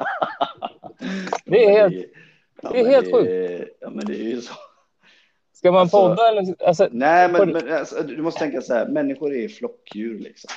Det 1.45 1.65
är 1.65 1.71
helt, 1.71 2.07
det 2.73 2.81
är 2.81 2.87
helt 2.87 3.13
sjukt. 3.13 3.69
Ja, 3.81 3.91
men 3.91 4.07
det 4.07 4.15
är 4.15 4.25
ju 4.25 4.41
så. 4.41 4.55
Ska 5.53 5.73
man 5.73 5.81
alltså, 5.81 6.09
podda 6.09 6.29
eller? 6.29 6.67
Alltså, 6.67 6.89
nej, 6.91 7.29
men, 7.33 7.53
men 7.53 7.73
alltså, 7.73 8.03
du 8.03 8.23
måste 8.23 8.41
tänka 8.41 8.61
så 8.61 8.75
här. 8.75 8.87
Människor 8.87 9.35
är 9.35 9.49
flockdjur 9.49 10.19
liksom. 10.19 10.51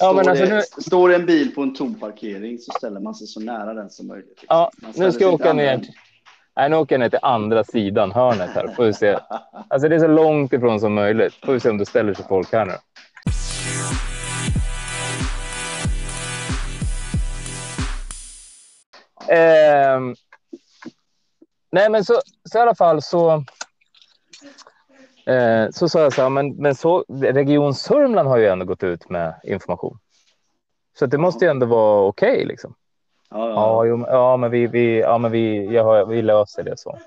Ja, 0.00 0.12
men 0.12 0.28
alltså, 0.28 0.44
det, 0.44 0.54
nu... 0.54 0.82
står 0.82 1.14
en 1.14 1.26
bil 1.26 1.54
på 1.54 1.62
en 1.62 1.74
tom 1.74 1.94
parkering 1.94 2.58
så 2.58 2.72
ställer 2.72 3.00
man 3.00 3.14
sig 3.14 3.26
så 3.26 3.40
nära 3.40 3.74
den 3.74 3.90
som 3.90 4.06
möjligt. 4.06 4.44
Ja, 4.48 4.70
nu 4.94 5.12
ska 5.12 5.24
jag 5.24 5.34
åka 5.34 5.52
ner. 5.52 5.80
Nej, 6.56 6.70
nu 6.70 6.76
åker 6.76 6.94
jag 6.94 7.00
ner 7.00 7.08
till 7.08 7.18
andra 7.22 7.64
sidan 7.64 8.12
hörnet 8.12 8.50
här. 8.50 8.68
Får 8.68 8.84
vi 8.84 8.92
se. 8.92 9.18
Alltså 9.68 9.88
det 9.88 9.94
är 9.94 10.00
så 10.00 10.06
långt 10.06 10.52
ifrån 10.52 10.80
som 10.80 10.94
möjligt. 10.94 11.34
Får 11.44 11.52
vi 11.52 11.60
se 11.60 11.70
om 11.70 11.78
det 11.78 11.86
ställer 11.86 12.14
sig 12.14 12.24
folk 12.28 12.52
här 12.52 12.66
nu. 12.66 12.72
Eh, 19.34 20.00
nej, 21.72 21.90
men 21.90 22.04
så, 22.04 22.20
så 22.44 22.58
i 22.58 22.60
alla 22.60 22.74
fall 22.74 23.02
så. 23.02 23.44
Eh, 25.28 25.70
så 25.70 25.88
sa 25.88 26.00
jag 26.00 26.12
så 26.12 26.22
här, 26.22 26.28
men, 26.28 26.56
men 26.56 26.74
så 26.74 27.04
Region 27.08 27.74
Sörmland 27.74 28.28
har 28.28 28.36
ju 28.36 28.46
ändå 28.46 28.64
gått 28.64 28.82
ut 28.82 29.10
med 29.10 29.34
information. 29.44 29.98
Så 30.98 31.06
det 31.06 31.18
måste 31.18 31.44
ju 31.44 31.50
ändå 31.50 31.66
vara 31.66 32.06
okej 32.06 32.32
okay, 32.32 32.44
liksom. 32.46 32.74
Ja, 33.30 33.50
Ja, 33.50 33.84
jo, 33.84 34.06
ja, 34.08 34.36
men 34.36 34.50
vi, 34.50 34.66
vi, 34.66 35.00
ja, 35.00 35.18
men 35.18 35.30
vi, 35.30 35.74
jag 35.74 36.06
vi 36.06 36.22
löser 36.22 36.62
det 36.62 36.76
så. 36.76 36.98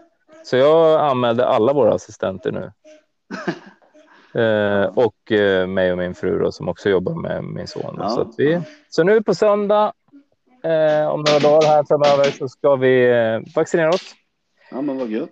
Så 0.43 0.57
jag 0.57 1.01
anmälde 1.01 1.45
alla 1.45 1.73
våra 1.73 1.93
assistenter 1.93 2.51
nu. 2.51 2.71
Eh, 4.33 4.85
och 4.85 5.31
eh, 5.31 5.67
mig 5.67 5.91
och 5.91 5.97
min 5.97 6.15
fru 6.15 6.39
då, 6.39 6.51
som 6.51 6.69
också 6.69 6.89
jobbar 6.89 7.13
med 7.13 7.43
min 7.43 7.67
son. 7.67 7.95
Ja, 7.99 8.09
Så, 8.09 8.33
vi, 8.37 8.51
ja. 8.51 8.61
så 8.89 9.03
nu 9.03 9.21
på 9.23 9.35
söndag, 9.35 9.93
eh, 10.63 11.07
om 11.07 11.21
några 11.21 11.39
dagar 11.39 11.67
här 11.67 11.83
framöver, 11.83 12.31
så 12.31 12.47
ska 12.47 12.75
vi 12.75 13.09
eh, 13.09 13.53
vaccinera 13.55 13.89
oss. 13.89 14.15
ja, 14.71 14.81
men 14.81 14.97
vad 14.97 15.07
gött. 15.07 15.29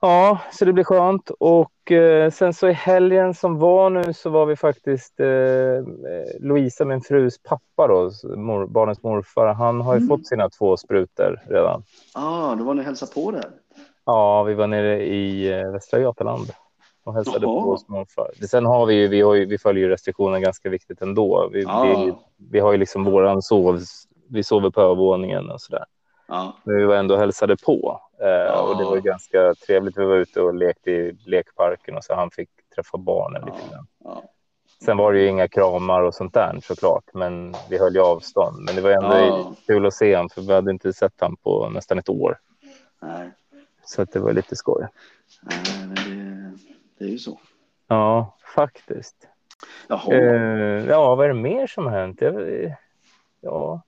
Ja, 0.00 0.38
så 0.52 0.64
det 0.64 0.72
blir 0.72 0.84
skönt. 0.84 1.30
Och 1.38 1.92
eh, 1.92 2.30
sen 2.30 2.54
så 2.54 2.68
i 2.68 2.72
helgen 2.72 3.34
som 3.34 3.58
var 3.58 3.90
nu 3.90 4.12
så 4.12 4.30
var 4.30 4.46
vi 4.46 4.56
faktiskt 4.56 5.20
eh, 5.20 5.26
Louisa, 6.40 6.84
min 6.84 7.00
frus 7.00 7.38
pappa 7.42 7.86
då, 7.88 8.10
mor, 8.36 8.66
barnens 8.66 9.02
morfar. 9.02 9.46
Han 9.54 9.80
har 9.80 9.94
ju 9.94 9.98
Mm. 9.98 10.08
fått 10.08 10.26
sina 10.26 10.48
två 10.50 10.76
sprutor 10.76 11.40
redan. 11.48 11.82
Ja, 12.14 12.50
ah, 12.52 12.54
då 12.54 12.64
var 12.64 12.74
ni 12.74 12.82
hälsa 12.82 13.06
på 13.06 13.30
där. 13.30 13.44
Ja, 14.04 14.42
vi 14.42 14.54
var 14.54 14.66
nere 14.66 15.04
i 15.04 15.52
eh, 15.60 15.70
Västra 15.72 16.00
Götaland 16.00 16.46
och 17.04 17.14
hälsade 17.14 17.46
Jaha. 17.46 17.60
på 17.62 17.70
hos 17.70 17.88
morfar. 17.88 18.30
Sen 18.48 18.66
har 18.66 18.86
vi 18.86 18.94
ju, 18.94 19.08
vi, 19.08 19.20
har 19.20 19.34
ju, 19.34 19.44
vi 19.46 19.58
följer 19.58 19.84
ju 19.84 19.90
restriktionerna 19.90 20.40
ganska 20.40 20.68
viktigt 20.70 21.02
ändå. 21.02 21.48
Vi, 21.52 21.62
Ja. 21.62 21.82
vi, 21.82 22.12
vi 22.50 22.60
har 22.60 22.72
ju 22.72 22.78
liksom 22.78 23.04
våran 23.04 23.42
sov, 23.42 23.80
vi 24.30 24.42
sover 24.44 24.70
på 24.70 24.80
övervåningen 24.80 25.50
och 25.50 25.60
sådär. 25.60 25.84
Ja, 26.28 26.52
Men 26.64 26.76
vi 26.76 26.84
var 26.84 26.94
ändå 26.96 27.16
hälsade 27.16 27.56
på 27.56 28.00
eh, 28.20 28.60
och 28.60 28.76
det 28.78 28.84
var 28.84 28.96
ganska 28.98 29.54
trevligt. 29.66 29.96
Vi 29.98 30.04
var 30.04 30.16
ute 30.16 30.40
och 30.40 30.54
lekte 30.54 30.90
i 30.90 31.12
lekparken 31.26 31.96
och 31.96 32.04
så 32.04 32.14
han 32.14 32.30
fick 32.30 32.50
träffa 32.74 32.98
barnen 32.98 33.42
lite 33.44 33.58
Ja. 33.62 33.70
grann. 33.70 33.86
ja. 34.04 34.22
Sen 34.84 34.96
var 34.96 35.12
det 35.12 35.20
ju 35.20 35.28
inga 35.28 35.48
kramar 35.48 36.02
och 36.02 36.14
sånt 36.14 36.34
där 36.34 36.58
såklart, 36.62 37.04
men 37.14 37.52
vi 37.70 37.78
höll 37.78 37.94
ju 37.94 38.00
avstånd. 38.00 38.64
Men 38.64 38.76
det 38.76 38.82
var 38.82 38.90
ändå 38.90 39.16
Ja. 39.16 39.54
kul 39.66 39.86
att 39.86 39.94
se 39.94 40.16
honom 40.16 40.30
för 40.30 40.42
vi 40.42 40.52
hade 40.52 40.70
inte 40.70 40.92
sett 40.92 41.20
honom 41.20 41.36
på 41.36 41.68
nästan 41.68 41.98
ett 41.98 42.08
år. 42.08 42.38
Nej, 43.02 43.30
Så 43.84 44.02
att 44.02 44.12
det 44.12 44.18
var 44.18 44.32
lite 44.32 44.56
skoj. 44.56 44.88
nej 45.42 45.58
men 45.88 45.94
det, 45.94 46.58
det 46.98 47.04
är 47.04 47.08
ju 47.08 47.18
så. 47.18 47.40
Ja, 47.86 48.36
faktiskt. 48.54 49.28
Jaha, 49.88 50.12
Eh, 50.14 50.86
ja, 50.88 51.14
vad 51.14 51.24
är 51.24 51.28
det 51.28 51.34
mer 51.40 51.66
som 51.66 51.86
har 51.86 51.92
hänt? 51.92 52.20
Ja, 53.40 53.80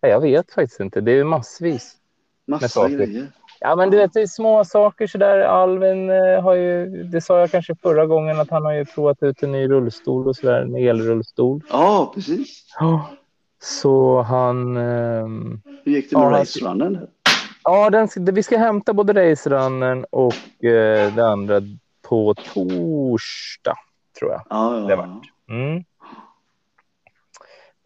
jag 0.00 0.20
vet 0.20 0.52
faktiskt 0.52 0.80
inte. 0.80 1.00
Det 1.00 1.12
är 1.12 1.24
massvis. 1.24 1.96
massa 2.46 2.88
grejer. 2.88 3.32
Ja, 3.64 3.76
men 3.76 3.90
du 3.90 3.96
vet, 3.96 4.12
det 4.12 4.20
är 4.22 4.26
små 4.26 4.64
saker 4.64 5.06
så 5.06 5.18
där. 5.18 5.38
Alvin 5.38 6.10
eh, 6.10 6.42
har 6.42 6.54
ju, 6.54 6.86
det 7.04 7.20
sa 7.20 7.40
jag 7.40 7.50
kanske 7.50 7.74
förra 7.74 8.06
gången, 8.06 8.40
att 8.40 8.50
han 8.50 8.64
har 8.64 8.72
ju 8.72 8.84
provat 8.84 9.22
ut 9.22 9.42
en 9.42 9.52
ny 9.52 9.68
rullstol 9.68 10.28
och 10.28 10.36
så 10.36 10.46
där, 10.46 10.62
en 10.62 10.76
elrullstol. 10.76 11.60
Ja, 11.70 12.12
precis. 12.14 12.66
Ja. 12.80 13.10
Så 13.62 14.22
han... 14.22 14.76
ehm, 14.76 15.60
Hur 15.84 15.92
gick 15.92 16.10
det 16.10 16.14
Ja, 16.14 16.18
med 16.18 16.28
han- 16.30 16.38
racerunnen? 16.40 17.08
Ja, 17.64 17.90
den, 17.90 18.08
vi 18.16 18.42
ska 18.42 18.58
hämta 18.58 18.92
både 18.94 19.30
racerunnen 19.32 20.04
och 20.10 20.64
eh, 20.64 21.14
det 21.14 21.26
andra 21.28 21.60
på 22.08 22.34
torsdag, 22.34 23.76
tror 24.18 24.30
jag. 24.30 24.42
Ja, 24.50 24.74
ja, 24.80 24.86
Det 24.86 24.90
ja. 24.92 24.96
vart. 24.96 25.22
Mm. 25.50 25.84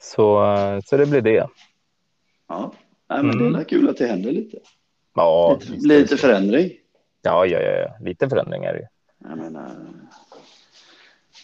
Så, 0.00 0.54
eh, 0.54 0.80
så 0.84 0.96
det 0.96 1.06
blir 1.06 1.20
det. 1.20 1.46
ja. 2.48 2.72
Nej, 3.08 3.22
men 3.22 3.40
Mm. 3.40 3.52
det 3.52 3.58
är 3.60 3.64
kul 3.64 3.88
att 3.88 3.96
det 3.96 4.06
händer 4.06 4.32
lite. 4.32 4.58
Ja, 5.16 5.58
lite, 5.70 5.86
lite 5.86 6.16
förändring. 6.16 6.70
ja, 7.22 7.46
ja, 7.46 7.60
ja, 7.60 7.70
ja. 7.72 7.96
lite 8.00 8.28
förändringar. 8.28 8.74
är 8.74 8.78
det. 8.78 8.88
Jag 9.28 9.38
menar, 9.38 9.70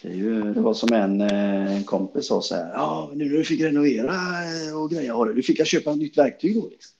det, 0.01 0.07
är 0.09 0.13
ju, 0.13 0.53
det 0.53 0.61
var 0.61 0.73
som 0.73 0.93
en, 0.93 1.21
eh, 1.21 1.75
en 1.75 1.83
kompis 1.83 2.27
sa 2.27 2.41
så 2.41 2.55
här. 2.55 2.71
Ja, 2.73 3.07
men 3.09 3.17
nu 3.17 3.25
när 3.29 3.37
du 3.37 3.43
fick 3.43 3.61
renovera 3.61 4.13
eh, 4.13 4.81
och 4.81 4.91
greja 4.91 5.13
har 5.15 5.25
du. 5.25 5.33
Du 5.33 5.43
fick 5.43 5.59
jag 5.59 5.67
köpa 5.67 5.91
ett 5.91 5.97
nytt 5.97 6.17
verktyg 6.17 6.55
då. 6.61 6.69
Liksom. 6.69 6.95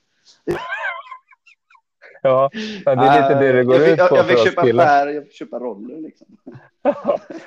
Ja, 2.21 2.49
men 2.85 2.97
det 2.97 3.03
är 3.05 3.21
lite 3.21 3.39
det 3.39 3.51
det 3.51 3.63
går 3.63 3.75
jag 3.75 3.89
ut 3.89 3.97
jag, 3.97 4.09
på 4.09 4.17
jag 4.17 4.25
för 4.25 4.31
fick 4.33 4.39
oss 4.41 4.49
köpa 4.49 4.63
killar. 4.63 4.85
skär, 4.85 5.07
jag 5.07 5.23
fick 5.23 5.33
köpa 5.33 5.59
roller 5.59 6.01
liksom. 6.01 6.27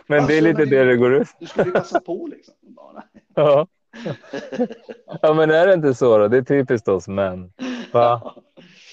Men 0.06 0.26
det 0.26 0.34
är 0.34 0.38
Alltså, 0.38 0.40
lite 0.40 0.64
det 0.64 0.84
det 0.84 0.96
går 0.96 1.14
ut 1.14 1.28
Du 1.40 1.46
skulle 1.46 1.66
ju 1.66 1.72
passa 1.72 2.00
på 2.00 2.26
liksom. 2.26 2.54
Bara. 2.60 3.02
Ja. 3.34 3.66
ja, 5.22 5.34
men 5.34 5.50
är 5.50 5.66
det 5.66 5.74
inte 5.74 5.94
så 5.94 6.18
då? 6.18 6.28
Det 6.28 6.36
är 6.36 6.42
typiskt 6.42 6.88
oss 6.88 7.08
män. 7.08 7.52
Va? 7.92 8.34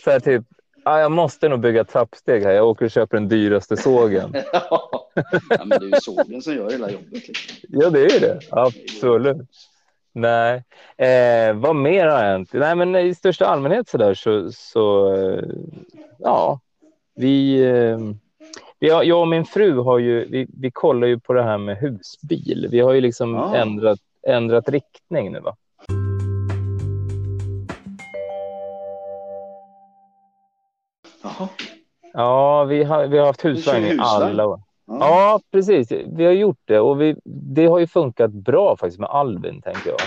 Så 0.04 0.12
här 0.12 0.20
typ, 0.20 0.44
ah, 0.84 1.00
jag 1.00 1.12
måste 1.12 1.50
nog 1.50 1.60
bygga 1.60 1.84
trappsteg 1.84 2.44
här. 2.44 2.52
Jag 2.52 2.68
åker 2.68 2.86
och 2.86 2.92
köper 2.92 3.18
den 3.18 3.28
dyraste 3.28 3.78
sågen. 3.78 4.34
ja, 4.54 5.66
men 5.66 5.70
det 5.70 5.76
är 5.86 5.90
ju 5.90 6.02
sågen 6.02 6.42
som 6.42 6.56
gör 6.56 6.72
hela 6.72 6.92
jobbet. 6.92 7.12
Liksom. 7.28 7.58
Ja, 7.70 7.90
det 7.90 8.00
är 8.00 8.10
ju 8.14 8.20
det. 8.20 8.40
Absolut. 8.52 9.38
Nej, 10.16 10.64
eh, 10.98 11.54
vad 11.54 11.76
mer 11.76 12.08
har 12.08 12.24
hänt? 12.24 12.50
Nej, 12.54 12.76
men 12.76 12.96
i 12.96 13.16
största 13.16 13.46
allmänhet 13.46 13.90
så 13.90 13.98
där 13.98 14.14
så, 14.14 14.52
så 14.52 15.16
eh, 15.16 15.44
ja, 16.20 16.60
vi, 17.16 17.64
eh, 17.64 17.98
vi 18.80 18.90
har, 18.90 19.04
jag 19.04 19.22
och 19.22 19.28
min 19.28 19.46
fru 19.46 19.78
har 19.80 20.00
ju, 20.00 20.26
vi, 20.26 20.48
vi 20.60 20.72
kollar 20.72 21.08
ju 21.08 21.20
på 21.20 21.34
det 21.34 21.44
här 21.44 21.58
med 21.58 21.78
husbil. 21.78 22.68
Vi 22.72 22.80
har 22.80 22.94
ju 22.94 23.02
liksom 23.02 23.34
Ja. 23.36 23.56
ändrat, 23.56 24.00
ändrat 24.28 24.70
riktning 24.70 25.32
nu 25.32 25.40
va. 25.40 25.56
Jaha. 31.24 31.48
Ja, 32.14 32.64
vi 32.64 32.84
har, 32.84 33.08
vi 33.08 33.18
har 33.18 33.26
haft 33.26 33.46
husvagn 33.46 33.86
i 33.86 33.98
alla 34.00 34.46
år. 34.48 34.62
Ja. 34.86 34.98
Ja, 35.00 35.40
precis. 35.52 35.92
Vi 35.92 36.26
har 36.26 36.32
gjort 36.32 36.60
det 36.66 36.80
och 36.80 37.02
vi, 37.02 37.16
det 37.26 37.66
har 37.66 37.80
ju 37.80 37.88
funkat 37.88 38.32
bra 38.32 38.78
faktiskt 38.78 39.00
med 39.00 39.10
Alvin, 39.10 39.62
tänker 39.62 39.90
jag. 39.90 40.00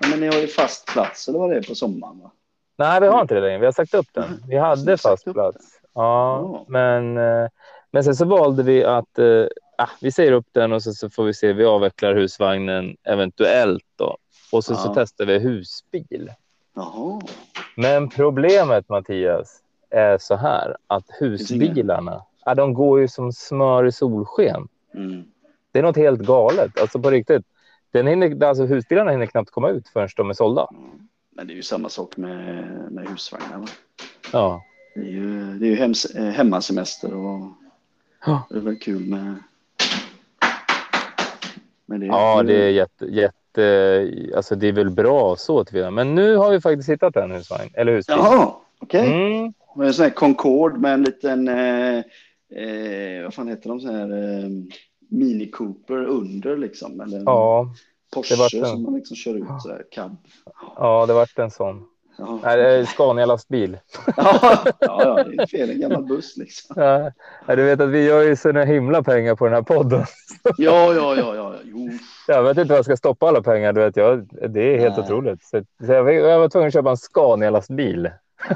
Ja, 0.00 0.06
Men 0.10 0.20
ni 0.20 0.26
har 0.26 0.34
ju 0.34 0.46
fast 0.46 0.86
plats 0.86 1.28
eller 1.28 1.38
vad 1.38 1.50
det 1.50 1.56
är 1.56 1.62
på 1.62 1.74
sommaren 1.74 2.18
va? 2.18 2.30
Nej, 2.78 3.00
vi 3.00 3.06
har 3.06 3.20
inte 3.22 3.34
det 3.34 3.40
längre. 3.40 3.58
Vi 3.58 3.64
har 3.64 3.72
sagt 3.72 3.94
upp 3.94 4.06
den. 4.12 4.42
Vi 4.48 4.56
Så 4.56 4.60
hade 4.64 4.96
fast 4.96 5.24
plats. 5.32 5.64
Ja, 5.94 6.38
Ja. 6.40 6.64
men, 6.68 7.16
eh, 7.18 7.48
men 7.90 8.04
sen 8.04 8.16
så 8.16 8.24
valde 8.24 8.62
vi 8.62 8.84
att 8.84 9.18
ah, 9.78 9.88
vi 10.00 10.12
säger 10.12 10.32
upp 10.32 10.46
den 10.52 10.72
och 10.72 10.82
så, 10.82 10.92
så 10.92 11.10
får 11.10 11.24
vi 11.24 11.34
se. 11.34 11.52
Vi 11.52 11.64
avvecklar 11.64 12.14
husvagnen 12.14 12.96
eventuellt 13.04 13.84
då. 13.96 14.16
Och 14.52 14.64
så, 14.64 14.74
så 14.74 14.88
Ja. 14.88 14.92
testar 14.94 15.24
vi 15.26 15.38
husbil. 15.38 16.30
Jaha. 16.76 17.20
Men 17.76 18.08
problemet 18.08 18.88
Mattias 18.88 19.58
är 19.92 20.18
så 20.18 20.36
här 20.36 20.76
att 20.86 21.04
husbilarna, 21.20 22.22
ja, 22.44 22.54
de 22.54 22.74
går 22.74 23.00
ju 23.00 23.08
som 23.08 23.32
smör 23.32 23.84
i 23.86 23.92
solsken. 23.92 24.68
Mm. 24.94 25.24
Det 25.72 25.78
är 25.78 25.82
något 25.82 25.96
helt 25.96 26.20
galet, 26.20 26.80
alltså 26.80 26.98
på 26.98 27.10
riktigt. 27.10 27.46
Den 27.90 28.06
hinner, 28.06 28.44
alltså 28.44 28.64
husbilarna 28.64 29.10
hinner 29.10 29.26
knappt 29.26 29.50
komma 29.50 29.68
ut 29.68 29.88
förrän 29.88 30.08
de 30.16 30.30
är 30.30 30.34
sålda. 30.34 30.66
Ja. 30.70 30.76
Men 31.30 31.46
det 31.46 31.52
är 31.52 31.56
ju 31.56 31.62
samma 31.62 31.88
sak 31.88 32.16
med, 32.16 32.64
med 32.90 33.08
husvagnar. 33.08 33.58
Va? 33.58 33.66
Ja, 34.32 34.62
Det 34.94 35.00
är 35.00 35.04
ju, 35.04 35.58
det 35.58 35.66
är 35.66 35.70
ju 35.70 35.76
hems, 35.76 36.04
eh, 36.04 36.24
hemmasemester 36.24 37.14
och 37.14 37.40
Ja. 38.26 38.42
det 38.50 38.56
är 38.56 38.60
väl 38.60 38.78
kul 38.78 39.08
med, 39.08 39.34
med 41.86 42.00
det. 42.00 42.06
ja 42.06 42.42
det 42.42 42.54
är 42.64 42.68
jätte, 42.70 43.04
jätte, 43.04 44.32
alltså 44.36 44.54
det 44.54 44.68
är 44.68 44.72
väl 44.72 44.90
bra 44.90 45.36
så 45.36 45.64
tillvida. 45.64 45.90
Men 45.90 46.14
nu 46.14 46.36
har 46.36 46.50
vi 46.50 46.60
faktiskt 46.60 46.88
hittat 46.88 47.16
en 47.16 47.30
husvagn, 47.30 47.70
eller 47.74 47.92
husbil. 47.92 48.16
Jaha, 48.18 48.52
okej. 48.78 49.06
Mm. 49.36 49.52
Är 49.76 49.82
en 49.84 49.94
sån 49.94 50.02
här 50.02 50.10
Concorde 50.10 50.78
med 50.78 50.94
en 50.94 51.02
liten, 51.02 51.48
eh, 51.48 51.98
eh, 52.62 53.22
vad 53.24 53.34
fan 53.34 53.48
heter 53.48 53.68
de, 53.68 53.80
sån 53.80 53.94
här 53.94 54.10
eh, 54.42 54.48
Mini 55.10 55.50
Cooper 55.50 56.04
under 56.06 56.56
liksom. 56.56 57.00
Eller 57.00 57.22
Ja, 57.26 57.74
Porsche 58.14 58.58
en- 58.58 58.66
som 58.66 58.82
man 58.82 58.94
liksom 58.94 59.16
kör 59.16 59.34
ut 59.34 59.44
så 59.62 59.68
här, 59.68 59.84
cab. 59.90 60.16
ja, 60.76 61.06
det 61.06 61.12
vart 61.12 61.38
en 61.38 61.50
sån. 61.50 61.82
Ja. 62.18 62.40
Nej, 62.44 62.56
det 62.56 62.68
är 62.70 62.84
Scania-lastbil. 62.84 63.78
ja, 64.16 64.64
ja, 64.64 64.74
ja, 64.80 65.24
det 65.24 65.42
är 65.42 65.46
fel, 65.46 65.70
en 65.70 65.80
gammal 65.80 66.04
buss 66.04 66.36
liksom. 66.36 66.74
Ja, 67.46 67.56
du 67.56 67.62
vet 67.64 67.80
att 67.80 67.88
vi 67.88 68.04
gör 68.04 68.22
ju 68.22 68.36
såna 68.36 68.64
himla 68.64 69.02
pengar 69.02 69.34
på 69.34 69.44
den 69.44 69.54
här 69.54 69.62
podden. 69.62 70.00
Ja, 70.58 70.94
ja, 70.94 71.16
ja, 71.16 71.34
ja, 71.36 71.54
jo. 71.64 71.90
Jag 72.28 72.42
vet 72.42 72.58
inte 72.58 72.68
var 72.72 72.76
jag 72.78 72.84
ska 72.84 72.96
stoppa 72.96 73.28
alla 73.28 73.42
pengar. 73.42 73.72
Du 73.72 73.80
vet, 73.80 73.96
jag, 73.96 74.28
det 74.50 74.74
är 74.74 74.78
helt 74.78 74.96
Nej. 74.96 75.04
otroligt. 75.06 75.42
Så, 75.44 75.64
så 75.86 75.92
jag, 75.92 76.14
jag 76.14 76.38
var 76.38 76.48
tvungen 76.48 76.66
att 76.68 76.72
köpa 76.74 76.90
en 76.90 76.96
Scania-lastbil. 76.96 78.10
Ja, 78.48 78.54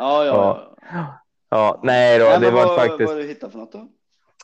ja, 0.00 0.24
ja. 0.24 0.74
ja. 0.92 1.06
Ja, 1.52 1.80
nej 1.82 2.18
då, 2.18 2.24
Nej, 2.24 2.40
det 2.40 2.50
var 2.50 2.66
vad, 2.66 2.76
faktiskt. 2.76 3.10
vad 3.12 3.18
du 3.18 3.26
hittat 3.28 3.52
för 3.52 3.58
något 3.58 3.72
då? 3.72 3.88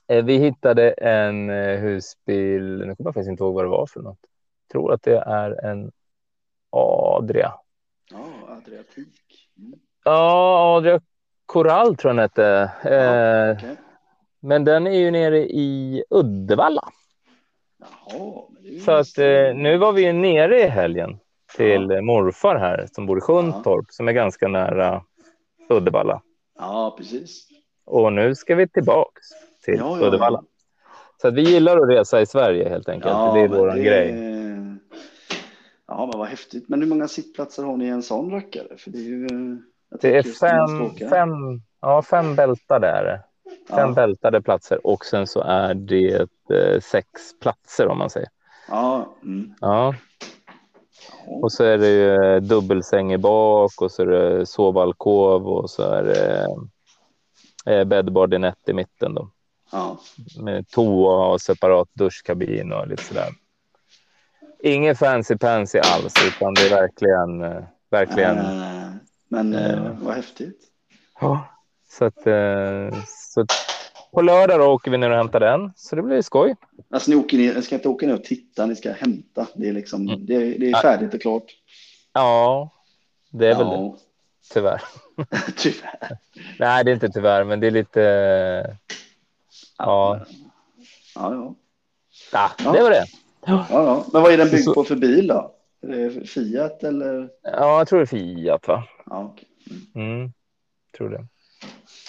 Eh, 0.09 0.25
Vi 0.25 0.37
hittade 0.39 0.91
en 0.91 1.51
eh, 1.51 1.79
husbil. 1.79 2.63
Nu 2.79 2.83
kommer 2.83 2.95
jag 3.09 3.15
faktiskt 3.15 3.31
inte 3.31 3.43
ihåg 3.45 3.55
vad 3.55 3.65
det 3.65 3.69
var 3.69 3.87
för 3.87 4.01
något. 4.01 4.19
Jag 4.69 4.73
tror 4.73 4.93
att 4.93 5.03
det 5.03 5.17
är 5.19 5.65
en 5.65 5.93
Adria. 6.71 7.53
Ja, 8.11 8.25
Adriatik. 8.57 9.49
Mm. 9.59 9.79
Ja, 10.05 10.77
Adria 10.77 11.01
Coral 11.47 11.97
tror 11.97 12.11
jag 12.11 12.17
den 12.17 12.23
hette. 12.23 12.71
Eh, 12.85 13.57
okej. 13.57 13.77
Men 14.41 14.65
den 14.65 14.87
är 14.87 14.99
ju 14.99 15.11
nere 15.11 15.39
i 15.39 16.05
Uddevalla. 16.11 16.89
Jaha, 17.79 18.43
Så 18.85 18.93
att 18.93 19.19
eh, 19.19 19.55
nu 19.55 19.77
var 19.79 19.93
vi 19.93 20.03
ju 20.07 20.13
nere 20.13 20.61
i 20.61 20.67
helgen 20.67 21.19
till 21.57 21.91
eh, 21.91 22.01
morfar 22.01 22.57
här 22.57 22.87
som 22.93 23.07
bor 23.07 23.19
i 23.19 23.21
Sjuntorp 23.21 23.87
som 23.91 24.09
är 24.09 24.13
ganska 24.13 24.49
nära 24.49 25.03
Uddevalla. 25.69 26.23
Ja, 26.59 26.95
precis. 26.99 27.49
Och 27.85 28.13
nu 28.13 28.35
ska 28.35 28.55
vi 28.55 28.69
tillbaks 28.69 29.27
till 29.65 29.75
Ja, 29.79 29.99
ja, 30.01 30.07
Uddevalla. 30.07 30.43
ja. 30.43 30.49
Så 31.23 31.31
vi 31.31 31.43
gillar 31.43 31.77
att 31.79 31.89
resa 31.91 32.21
i 32.21 32.27
Sverige 32.27 32.69
helt 32.69 32.89
enkelt. 32.89 33.15
det 33.35 33.41
är 33.41 33.49
vår 33.49 33.67
det- 33.71 33.83
grej. 33.83 34.11
Ja, 34.11 34.35
Ja, 35.89 36.09
men 36.13 36.19
vad 36.19 36.29
häftigt. 36.29 36.69
Men 36.69 36.81
hur 36.83 36.89
många 36.89 37.09
sittplatser 37.09 37.63
har 37.63 37.77
ni 37.77 37.85
i 37.85 37.89
en 37.89 38.03
sån 38.03 38.31
rackare? 38.31 38.77
För 38.79 38.91
det 38.91 38.99
är 38.99 39.03
ju... 39.03 39.27
Det 40.01 40.17
är 40.17 40.23
fem, 40.23 41.09
fem, 41.11 41.31
ja, 41.81 42.03
fem 42.03 42.37
bältade 42.37 42.87
är 42.89 43.05
det. 43.05 43.21
Fem 43.69 43.89
ja. 43.89 43.95
bältade 43.95 44.43
platser 44.43 44.87
och 44.87 45.05
sen 45.05 45.27
så 45.27 45.41
är 45.41 45.75
det 45.75 46.29
eh, 46.51 46.81
sex 46.81 47.09
platser 47.41 47.89
om 47.89 47.99
man 47.99 48.11
säger. 48.11 48.29
Ja. 48.69 49.17
Mm. 49.23 49.55
ja. 49.61 49.95
Och 51.27 51.53
så 51.53 51.65
är 51.65 51.79
det 51.79 51.89
ju 51.89 52.41
dubbelsäng 52.41 53.13
i 53.13 53.19
bak 53.19 53.83
och 53.83 53.91
så 53.91 54.03
är 54.03 54.07
det 54.07 54.47
sovalkov 54.47 55.49
och 55.49 55.71
så 55.71 55.83
är 55.83 56.03
det 56.03 56.47
eh, 57.73 57.85
bäddbardinett 57.85 58.69
i 58.69 58.73
mitten 58.73 59.15
då. 59.15 59.31
Ja. 59.73 59.99
Med 60.41 60.69
toa 60.69 61.27
och 61.27 61.41
separat 61.41 61.89
duschkabin 61.93 62.73
och 62.73 62.89
lite 62.89 63.03
sådär. 63.03 63.29
Ingen 64.63 64.97
fancy 64.97 65.37
pansy 65.37 65.79
alls, 65.79 66.15
utan 66.27 66.55
det 66.55 66.67
är 66.67 66.71
verkligen, 66.71 67.43
eh, 67.43 67.65
verkligen. 67.91 68.37
Men 69.29 69.55
äh, 69.55 69.93
vad 70.01 70.15
häftigt. 70.15 70.61
Ja, 71.21 71.49
så 71.89 72.05
att, 72.05 72.23
så 73.07 73.41
att 73.41 73.76
på 74.17 74.23
lördag 74.23 74.61
då 74.61 74.67
åker 74.67 74.91
vi 74.91 74.99
ner 74.99 75.11
och 75.11 75.17
hämtar 75.17 75.41
den, 75.41 75.73
så 75.77 75.97
det 75.97 76.03
blir 76.03 76.23
skoj. 76.23 76.57
Alltså 76.91 77.11
ni, 77.11 77.17
åker 77.17 77.39
ni 77.39 77.63
ska 77.63 77.75
inte 77.75 77.89
åka 77.89 78.07
ner 78.07 78.15
och 78.15 78.25
titta, 78.25 78.67
ni 78.67 78.77
ska 78.77 78.93
hämta. 78.93 79.47
Det 79.55 79.69
är, 79.69 79.73
liksom, 79.73 80.09
mm. 80.09 80.27
det, 80.27 80.39
det 80.39 80.71
är 80.71 80.83
färdigt 80.83 81.15
och 81.15 81.21
klart. 81.21 81.45
Ja, 82.13 82.71
det 83.31 83.47
är 83.47 83.51
ja. 83.51 83.59
väl 83.59 83.69
det. 83.69 83.97
Tyvärr. 84.53 84.83
tyvärr. 85.57 86.19
Nej, 86.59 86.85
det 86.85 86.91
är 86.91 86.95
inte 86.95 87.09
tyvärr, 87.09 87.45
men 87.45 87.61
det 87.61 87.67
är 87.67 87.71
lite. 87.71 88.01
Ja. 89.79 90.21
Ja, 91.15 91.35
ja. 91.35 91.55
ja 92.33 92.73
det 92.73 92.83
var 92.83 92.91
det. 92.91 93.07
Ja, 93.47 93.67
ja. 93.71 94.07
Men 94.13 94.23
vad 94.23 94.33
är 94.33 94.39
den 94.39 94.51
byggd 94.51 94.75
på 94.75 94.85
för 94.85 94.97
bil 94.97 95.27
då? 95.27 95.55
Är 95.83 95.89
det 95.89 96.27
Fiat 96.27 96.83
eller? 96.83 97.29
Ja, 97.43 97.79
jag 97.79 97.89
tror 97.89 97.99
det 97.99 98.05
är 98.05 98.07
Fiat 98.07 98.69
va? 98.69 98.85
Ja, 99.07 99.25
okay. 99.25 99.45
mm. 99.95 100.17
Mm, 100.17 100.33
tror 100.97 101.11
det. 101.11 101.27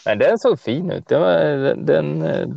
Men 0.07 0.17
den 0.17 0.39
såg 0.39 0.59
fin 0.59 0.91
ut. 0.91 1.11
Var, 1.11 1.39
den, 1.39 1.85
den, 1.85 2.21
eh, 2.21 2.47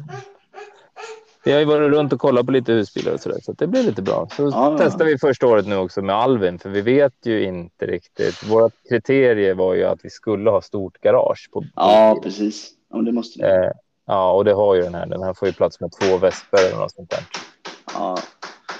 vi 1.44 1.52
har 1.52 1.58
ju 1.58 1.64
varit 1.64 1.90
runt 1.90 2.12
och 2.12 2.20
kollat 2.20 2.46
på 2.46 2.52
lite 2.52 2.72
husbilar 2.72 3.12
och 3.12 3.20
så 3.20 3.28
där, 3.28 3.38
så 3.42 3.52
det 3.52 3.66
blir 3.66 3.82
lite 3.82 4.02
bra. 4.02 4.28
Så 4.36 4.42
ja, 4.42 4.76
testar 4.80 5.04
vi 5.04 5.18
första 5.18 5.46
året 5.46 5.66
nu 5.66 5.76
också 5.76 6.02
med 6.02 6.16
Alvin, 6.16 6.58
för 6.58 6.68
vi 6.68 6.80
vet 6.80 7.26
ju 7.26 7.44
inte 7.44 7.86
riktigt. 7.86 8.50
Våra 8.50 8.70
kriterier 8.88 9.54
var 9.54 9.74
ju 9.74 9.84
att 9.84 9.98
vi 10.02 10.10
skulle 10.10 10.50
ha 10.50 10.62
stort 10.62 11.00
garage. 11.00 11.48
På 11.52 11.64
ja, 11.74 12.20
precis. 12.22 12.70
Ja, 12.90 12.98
det 12.98 13.12
måste 13.12 13.46
eh, 13.46 13.70
Ja, 14.06 14.32
och 14.32 14.44
det 14.44 14.52
har 14.52 14.74
ju 14.74 14.82
den 14.82 14.94
här. 14.94 15.06
Den 15.06 15.22
här 15.22 15.34
får 15.34 15.48
ju 15.48 15.54
plats 15.54 15.80
med 15.80 15.90
två 16.00 16.16
vesper 16.16 16.58
eller 16.68 16.78
något 16.78 16.92
sånt 16.92 17.10
där. 17.10 17.24
Ja. 17.94 18.18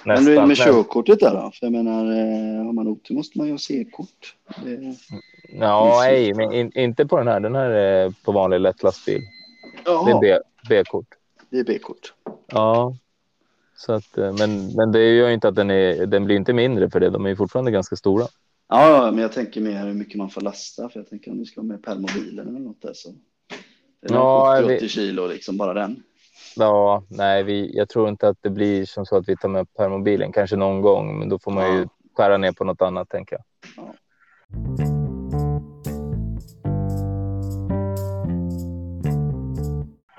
Nästan, 0.04 0.34
men 0.34 0.48
med 0.48 0.56
körkortet 0.56 1.20
där 1.20 1.30
då? 1.30 1.50
För 1.54 1.66
jag 1.66 1.72
menar, 1.72 2.04
eh, 2.04 2.64
har 2.64 2.72
man 2.72 2.88
otur 2.88 3.14
måste 3.14 3.38
man 3.38 3.46
ju 3.46 3.52
ha 3.52 3.58
C-kort. 3.58 4.36
Det... 4.64 4.94
Ja, 5.52 6.00
nej, 6.00 6.34
men 6.34 6.52
in, 6.52 6.72
inte 6.74 7.06
på 7.06 7.18
den 7.18 7.28
här. 7.28 7.40
Den 7.40 7.54
här 7.54 7.70
är 7.70 8.14
på 8.24 8.32
vanlig 8.32 8.60
lätt 8.60 8.82
lastbil. 8.82 9.20
Det 9.84 9.90
är 9.90 10.40
B-kort. 10.68 11.06
Det 11.50 11.58
är 11.58 11.64
B-kort. 11.64 12.14
Ja, 12.46 12.96
så 13.76 13.92
att, 13.92 14.18
eh, 14.18 14.32
men, 14.38 14.66
men 14.76 14.92
det 14.92 15.14
gör 15.14 15.28
ju 15.28 15.34
inte 15.34 15.48
att 15.48 15.54
den, 15.54 15.70
är, 15.70 16.06
den 16.06 16.24
blir 16.24 16.36
inte 16.36 16.52
mindre 16.52 16.90
för 16.90 17.00
det. 17.00 17.10
De 17.10 17.24
är 17.26 17.30
ju 17.30 17.36
fortfarande 17.36 17.70
ganska 17.70 17.96
stora. 17.96 18.26
Ja, 18.68 19.10
men 19.12 19.22
jag 19.22 19.32
tänker 19.32 19.60
mer 19.60 19.86
hur 19.86 19.94
mycket 19.94 20.16
man 20.16 20.30
får 20.30 20.40
lasta. 20.40 20.88
För 20.88 21.00
jag 21.00 21.08
tänker 21.08 21.30
om 21.30 21.38
du 21.38 21.44
ska 21.44 21.62
med 21.62 21.82
permobilen 21.82 22.48
eller 22.48 22.60
något 22.60 22.82
där 22.82 22.92
så. 22.94 23.10
Det 24.00 24.08
är 24.08 24.14
ja, 24.14 24.64
80 24.64 24.78
vi... 24.80 24.88
kilo 24.88 25.26
liksom, 25.26 25.56
bara 25.56 25.74
den. 25.74 26.02
Ja, 26.56 27.04
nej, 27.08 27.42
vi, 27.42 27.76
jag 27.76 27.88
tror 27.88 28.08
inte 28.08 28.28
att 28.28 28.38
det 28.40 28.50
blir 28.50 28.84
som 28.84 29.06
så 29.06 29.16
att 29.16 29.28
vi 29.28 29.36
tar 29.36 29.48
med 29.48 29.74
permobilen. 29.74 30.32
Kanske 30.32 30.56
någon 30.56 30.80
gång, 30.80 31.18
men 31.18 31.28
då 31.28 31.38
får 31.38 31.50
man 31.50 31.64
ja. 31.64 31.72
ju 31.72 31.86
skära 32.16 32.36
ner 32.36 32.52
på 32.52 32.64
något 32.64 32.82
annat 32.82 33.08
tänker 33.08 33.36
jag. 33.36 33.44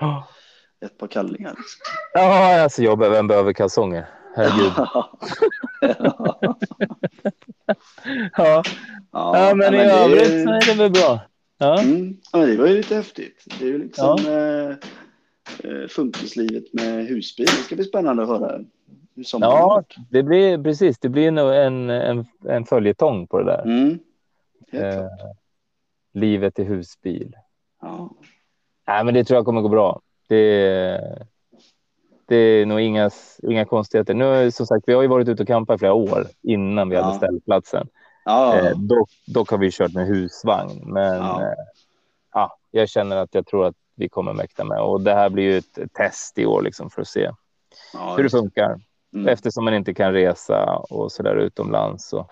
Ja. 0.00 0.28
Ett 0.84 0.98
par 0.98 1.06
kallingar. 1.06 1.54
Ja, 2.14 2.62
alltså 2.62 2.82
jag 2.82 2.98
behöver, 2.98 3.22
behöver 3.22 3.52
kalsonger. 3.52 4.08
Herregud. 4.36 4.72
ja. 8.36 8.62
Ja, 9.12 9.54
men, 9.54 9.58
men 9.58 9.74
i 9.74 9.78
övrigt 9.78 10.44
så 10.44 10.50
är 10.50 10.66
det 10.66 10.74
väl 10.74 10.90
bra. 10.90 11.20
Ja. 11.58 11.80
Mm. 11.80 12.16
ja, 12.32 12.38
det 12.38 12.56
var 12.56 12.66
ju 12.66 12.74
lite 12.76 12.94
häftigt. 12.94 13.44
Det 13.58 13.64
är 13.64 13.68
ju 13.68 13.78
liksom 13.78 14.18
ja. 14.24 14.32
eh 14.32 14.76
funkislivet 15.88 16.64
med 16.72 17.06
husbil. 17.06 17.46
Det 17.46 17.62
ska 17.62 17.74
bli 17.74 17.84
spännande 17.84 18.22
att 18.22 18.28
höra 18.28 18.60
hur 19.14 19.24
Ja, 19.40 19.82
det 20.10 20.22
blir 20.22 20.62
precis. 20.62 20.98
Det 20.98 21.08
blir 21.08 21.30
nog 21.30 21.54
en, 21.54 21.90
en, 21.90 22.26
en 22.48 22.64
följetong 22.64 23.26
på 23.26 23.38
det 23.38 23.44
där. 23.44 23.62
Mm. 23.62 23.98
Eh, 24.72 25.06
livet 26.12 26.58
i 26.58 26.64
husbil. 26.64 27.36
Ja. 27.80 28.10
Nej, 28.86 29.04
men 29.04 29.14
det 29.14 29.24
tror 29.24 29.36
jag 29.36 29.44
kommer 29.44 29.60
gå 29.60 29.68
bra. 29.68 30.00
Det, 30.28 31.26
det 32.26 32.36
är 32.36 32.66
nog 32.66 32.80
inga, 32.80 33.10
inga 33.42 33.64
konstigheter. 33.64 34.14
Nu 34.14 34.50
som 34.50 34.66
sagt, 34.66 34.88
vi 34.88 34.92
har 34.92 35.02
ju 35.02 35.08
varit 35.08 35.28
ute 35.28 35.42
och 35.42 35.46
campat 35.46 35.76
i 35.76 35.78
flera 35.78 35.94
år 35.94 36.26
innan 36.42 36.88
vi 36.88 36.96
ja. 36.96 37.02
hade 37.02 37.16
ställplatsen. 37.16 37.88
Ja. 38.24 38.58
Eh, 38.58 38.78
dock, 38.78 39.10
dock, 39.26 39.50
har 39.50 39.58
vi 39.58 39.70
kört 39.70 39.92
med 39.92 40.06
husvagn, 40.06 40.92
men 40.92 41.16
ja. 41.16 41.42
Eh, 41.42 41.54
ja. 42.32 42.58
jag 42.70 42.88
känner 42.88 43.16
att 43.16 43.34
jag 43.34 43.46
tror 43.46 43.66
att 43.66 43.76
vi 43.94 44.08
kommer 44.08 44.32
mäkta 44.32 44.64
med 44.64 44.80
och 44.80 45.00
det 45.00 45.14
här 45.14 45.30
blir 45.30 45.44
ju 45.44 45.58
ett 45.58 45.92
test 45.92 46.38
i 46.38 46.46
år 46.46 46.62
liksom 46.62 46.90
för 46.90 47.02
att 47.02 47.08
se 47.08 47.30
ja, 47.92 48.14
hur 48.16 48.22
det 48.24 48.30
funkar 48.30 48.80
mm. 49.14 49.28
eftersom 49.28 49.64
man 49.64 49.74
inte 49.74 49.94
kan 49.94 50.12
resa 50.12 50.76
och 50.76 51.12
så 51.12 51.22
där 51.22 51.36
utomlands. 51.36 52.08
Så, 52.08 52.28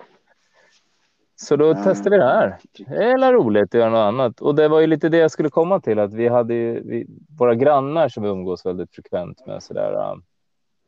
så 1.37 1.57
då 1.57 1.67
ja. 1.67 1.83
testar 1.85 2.11
vi 2.11 2.17
det 2.17 2.25
här. 2.25 2.59
Det 2.73 3.05
är 3.05 3.33
roligt 3.33 3.75
att 3.75 3.81
göra 3.81 3.91
något 3.91 3.99
annat 4.15 4.41
och 4.41 4.55
det 4.55 4.69
var 4.69 4.81
ju 4.81 4.87
lite 4.87 5.09
det 5.09 5.19
jag 5.19 5.31
skulle 5.31 5.51
komma 5.51 5.81
till 5.81 5.99
att 5.99 6.15
vi 6.15 6.29
hade 6.29 6.55
ju, 6.55 6.83
vi, 6.85 7.07
våra 7.39 7.55
grannar 7.55 8.09
som 8.09 8.23
vi 8.23 8.29
umgås 8.29 8.67
väldigt 8.67 8.95
frekvent 8.95 9.47
med 9.47 9.63
så 9.63 9.75
där. 9.75 10.21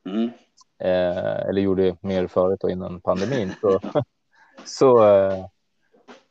Mm. 0.06 0.30
Eh, 0.78 1.48
eller 1.48 1.60
gjorde 1.60 1.96
mer 2.00 2.26
förut 2.26 2.64
och 2.64 2.70
innan 2.70 3.00
pandemin. 3.00 3.52
Så, 3.60 3.80
så, 4.64 5.08
eh, 5.08 5.44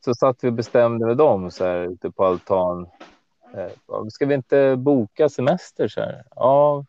så 0.05 0.15
satt 0.15 0.43
vi 0.43 0.49
och 0.49 0.53
bestämde 0.53 1.05
med 1.05 1.17
dem 1.17 1.51
så 1.51 1.65
här 1.65 1.77
ute 1.77 2.11
på 2.11 2.25
altan. 2.25 2.87
Eh, 3.53 4.07
ska 4.09 4.25
vi 4.25 4.33
inte 4.33 4.75
boka 4.77 5.29
semester 5.29 5.87
så 5.87 6.01
här? 6.01 6.23
Ja, 6.35 6.85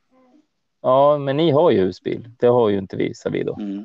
ja, 0.83 1.19
men 1.19 1.37
ni 1.37 1.51
har 1.51 1.71
ju 1.71 1.79
husbil. 1.79 2.31
Det 2.39 2.47
har 2.47 2.69
ju 2.69 2.79
inte 2.79 2.97
vi, 2.97 3.15
sa 3.15 3.31
vi 3.31 3.43
då. 3.43 3.55
Mm. 3.55 3.85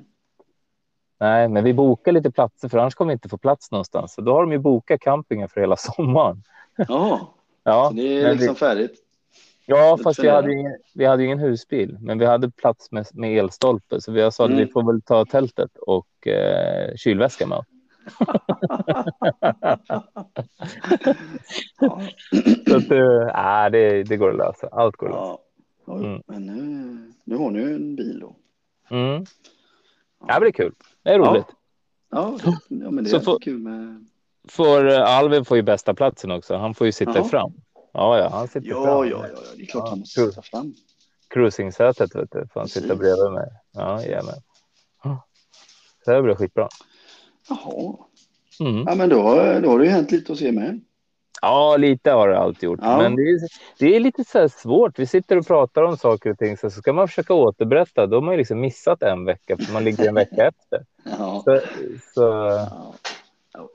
Nej, 1.20 1.48
men 1.48 1.64
vi 1.64 1.74
bokar 1.74 2.12
lite 2.12 2.32
platser 2.32 2.70
för 2.70 2.78
annars 2.78 2.96
kommer 2.96 3.10
vi 3.10 3.14
inte 3.14 3.30
få 3.30 3.38
plats 3.38 3.72
någonstans. 3.72 4.14
Så 4.14 4.22
då 4.22 4.34
har 4.34 4.42
de 4.42 4.52
ju 4.52 4.58
bokat 4.58 5.02
campingen 5.02 5.50
för 5.50 5.62
hela 5.62 5.76
sommaren. 5.78 6.44
Oh, 6.78 7.22
ja, 7.64 7.88
så 7.90 7.96
det 7.96 8.22
är 8.22 8.32
liksom 8.32 8.54
vi... 8.54 8.60
färdigt. 8.60 9.04
Ja, 9.70 9.98
fast 10.04 10.24
vi 10.24 10.30
hade, 10.30 10.54
ingen, 10.54 10.78
vi 10.94 11.06
hade 11.06 11.24
ingen 11.24 11.40
husbil, 11.40 11.98
men 12.02 12.20
vi 12.20 12.26
hade 12.26 12.52
plats 12.52 12.92
med, 12.92 13.08
med 13.14 13.38
elstolpe, 13.38 14.02
så 14.02 14.12
vi 14.12 14.32
sa 14.32 14.44
att 14.44 14.50
mm. 14.50 14.66
vi 14.66 14.72
får 14.72 14.92
väl 14.92 15.02
ta 15.02 15.26
tältet 15.26 15.78
och 15.78 16.28
eh, 16.28 16.96
kylväska 16.96 17.48
med. 17.48 17.66
Så 22.68 22.76
att, 22.76 22.92
äh, 22.92 23.72
det, 23.72 24.04
det 24.04 24.18
går 24.18 24.30
att 24.30 24.38
lösa. 24.38 24.68
Allt 24.72 24.96
går 24.98 25.08
att 25.08 25.14
lösa. 25.14 25.38
Ja. 25.86 25.98
Mm. 26.00 26.22
Men 26.28 26.46
nu, 26.46 27.14
nu 27.24 27.36
har 27.38 27.52
ni 27.52 27.60
ju 27.60 27.76
en 27.76 27.96
bil 27.96 28.20
då. 28.20 28.36
Mm. 28.90 29.26
Ja, 30.28 30.34
det 30.34 30.40
blir 30.40 30.52
kul. 30.52 30.74
Det 31.04 31.10
är 31.10 31.20
roligt. 31.20 31.46
Ja, 32.10 32.38
ja, 32.46 32.58
ja 32.68 32.92
men 32.92 33.04
det 33.04 33.12
är 33.12 33.20
får, 33.20 33.40
kul 33.40 33.60
med. 33.60 34.06
För 34.50 34.86
eh, 34.86 35.18
Alvin 35.18 35.46
får 35.46 35.58
ju 35.58 35.64
bästa 35.64 35.94
platsen 35.94 36.32
också. 36.32 36.56
Han 36.56 36.74
får 36.74 36.88
ju 36.88 36.92
sitta 36.92 37.16
Jaha. 37.16 37.24
fram. 37.24 37.54
Ja, 37.94 38.18
ja, 38.18 38.30
han 38.30 38.48
sitter 38.48 38.70
ja, 38.70 38.84
fram. 38.84 39.10
Ja, 39.10 39.28
ja, 39.28 39.40
det 39.56 39.62
är 39.62 39.66
klart 39.66 39.90
han 39.90 40.00
måste 40.00 40.28
sitta 40.28 40.42
fram. 40.42 40.74
Cruising-sätet, 41.30 42.16
vet 42.16 42.32
du, 42.32 42.48
får 42.54 42.60
han 42.60 42.70
sitta 42.70 42.96
bredvid 42.96 43.32
mig. 43.32 43.50
Ja, 43.72 44.02
jajamän. 44.02 44.42
Så 46.06 46.12
det 46.12 46.22
blir 46.22 46.36
skitbra. 46.36 46.70
Jaha. 47.50 47.96
Mm. 48.60 48.84
Ja, 48.88 48.96
men 48.96 49.10
då, 49.10 49.24
då 49.62 49.70
har 49.70 49.80
det 49.80 49.86
ju 49.86 49.92
hänt 49.92 50.12
lite 50.12 50.32
att 50.32 50.40
se 50.40 50.52
med. 50.52 50.82
Ja, 51.42 51.78
lite 51.78 52.12
har 52.12 52.30
det 52.30 52.38
alltid 52.38 52.64
gjort. 52.64 52.80
Ja. 52.82 52.98
Men 52.98 53.16
det 53.16 53.22
är, 53.22 53.40
det 53.80 53.96
är 53.96 54.00
lite 54.00 54.24
så 54.24 54.50
svårt. 54.50 55.00
Vi 55.00 55.06
sitter 55.06 55.38
och 55.38 55.48
pratar 55.48 55.84
om 55.84 55.98
saker 55.98 56.30
och 56.30 56.38
ting, 56.38 56.58
så 56.58 56.70
ska 56.70 56.94
man 56.94 57.08
försöka 57.08 57.34
återberätta. 57.34 58.08
Då 58.08 58.16
har 58.18 58.22
man 58.22 58.34
ju 58.34 58.38
liksom 58.38 58.60
missat 58.60 59.04
en 59.04 59.26
vecka, 59.26 59.58
för 59.58 59.74
man 59.74 59.84
ligger 59.84 60.08
en 60.08 60.16
vecka 60.16 60.48
efter. 60.48 60.86
Ja. 61.04 61.44
Så, 61.46 61.60
så... 62.14 62.22
Ja. 63.54 63.70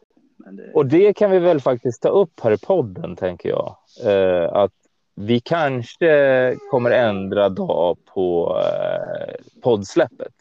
Det... 0.51 0.73
Och 0.75 0.87
det 0.87 1.13
kan 1.13 1.31
vi 1.31 1.39
väl 1.39 1.61
faktiskt 1.61 2.03
ta 2.03 2.09
upp 2.09 2.41
här 2.41 2.53
i 2.53 2.59
podden, 2.59 3.17
tänker 3.17 3.49
jag. 3.49 3.77
Eh, 4.05 4.53
att 4.53 4.73
vi 5.15 5.41
kanske 5.41 6.57
kommer 6.71 6.91
ändra 6.91 7.49
dag 7.49 7.99
på 8.15 8.57
eh, 8.61 9.35
poddsläppet. 9.63 10.35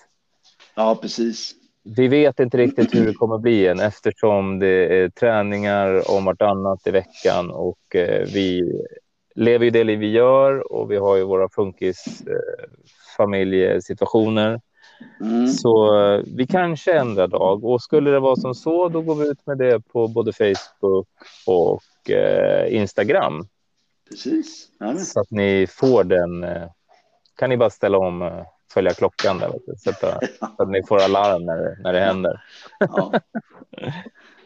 Ja, 0.76 0.96
precis. 1.02 1.56
Vi 1.84 2.08
vet 2.08 2.40
inte 2.40 2.58
riktigt 2.58 2.96
hur 2.96 3.06
det 3.06 3.14
kommer 3.14 3.38
bli 3.38 3.68
än 3.68 3.80
eftersom 3.80 4.60
det 4.60 5.02
är 5.04 5.10
träningar 5.10 6.12
om 6.12 6.26
vartannat 6.26 6.88
i 6.88 6.92
veckan 6.92 7.52
och 7.52 7.96
eh, 7.96 8.26
vi 8.34 8.62
lever 9.36 9.66
ju 9.66 9.72
det 9.72 9.84
liv 9.84 10.00
vi 10.00 10.12
gör 10.12 10.74
och 10.74 10.92
vi 10.92 10.98
har 10.98 11.16
ju 11.16 11.24
våra 11.24 11.50
funkis 11.50 12.22
eh, 12.28 12.70
familjesituationer. 13.18 14.62
Mm. 15.22 15.48
Så 15.48 16.00
eh, 16.00 16.22
vi 16.36 16.48
kanske 16.48 16.94
ändrar 16.94 17.28
dag 17.28 17.66
och 17.66 17.82
skulle 17.82 18.12
det 18.12 18.20
vara 18.20 18.36
som 18.36 18.56
så, 18.56 18.90
då 18.90 19.02
går 19.02 19.16
vi 19.16 19.30
ut 19.30 19.46
med 19.46 19.58
det 19.58 19.80
på 19.80 20.08
både 20.08 20.34
Facebook 20.34 21.08
och 21.48 22.10
eh, 22.10 22.76
Instagram. 22.76 23.48
Precis. 24.10 24.68
Ja, 24.80 24.98
så 24.98 25.20
att 25.20 25.32
ni 25.32 25.68
får 25.70 26.04
den. 26.04 26.44
Eh, 26.44 26.70
kan 27.36 27.50
ni 27.50 27.58
bara 27.58 27.70
ställa 27.70 27.98
om, 27.98 28.22
eh, 28.22 28.44
följa 28.74 28.94
klockan 28.94 29.38
där, 29.38 29.52
vet 29.52 29.66
du, 29.66 29.76
sätta, 29.76 30.20
så 30.40 30.64
att 30.64 30.70
ni 30.70 30.84
får 30.84 31.02
alarm 31.02 31.46
när, 31.46 31.84
när 31.84 31.94
det 31.94 32.00
händer. 32.00 32.44
Ja. 32.80 32.88
ja. 33.78 33.94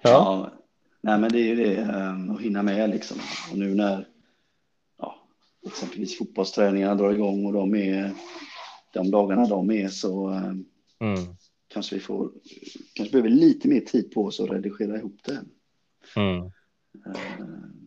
ja. 0.01 0.51
Nej, 1.01 1.19
men 1.19 1.31
det 1.31 1.39
är 1.39 1.43
ju 1.43 1.55
det 1.55 1.75
ehm, 1.75 2.31
att 2.31 2.41
hinna 2.41 2.63
med 2.63 2.89
liksom. 2.89 3.17
Och 3.51 3.57
nu 3.57 3.75
när 3.75 4.07
ja, 4.97 5.15
exempelvis 5.67 6.17
fotbollsträningarna 6.17 6.95
drar 6.95 7.11
igång 7.11 7.45
och 7.45 7.53
de 7.53 7.75
är 7.75 8.13
de 8.93 9.11
dagarna 9.11 9.45
de 9.45 9.71
är 9.71 9.87
så 9.87 10.27
ehm, 10.27 10.65
mm. 10.99 11.35
kanske 11.67 11.95
vi 11.95 12.01
får 12.01 12.31
kanske 12.93 13.11
behöver 13.11 13.29
lite 13.29 13.67
mer 13.67 13.79
tid 13.79 14.11
på 14.11 14.25
oss 14.25 14.39
att 14.39 14.49
redigera 14.49 14.97
ihop 14.97 15.17
det. 15.25 15.39
Mm. 16.15 16.43
Uh, 16.43 16.51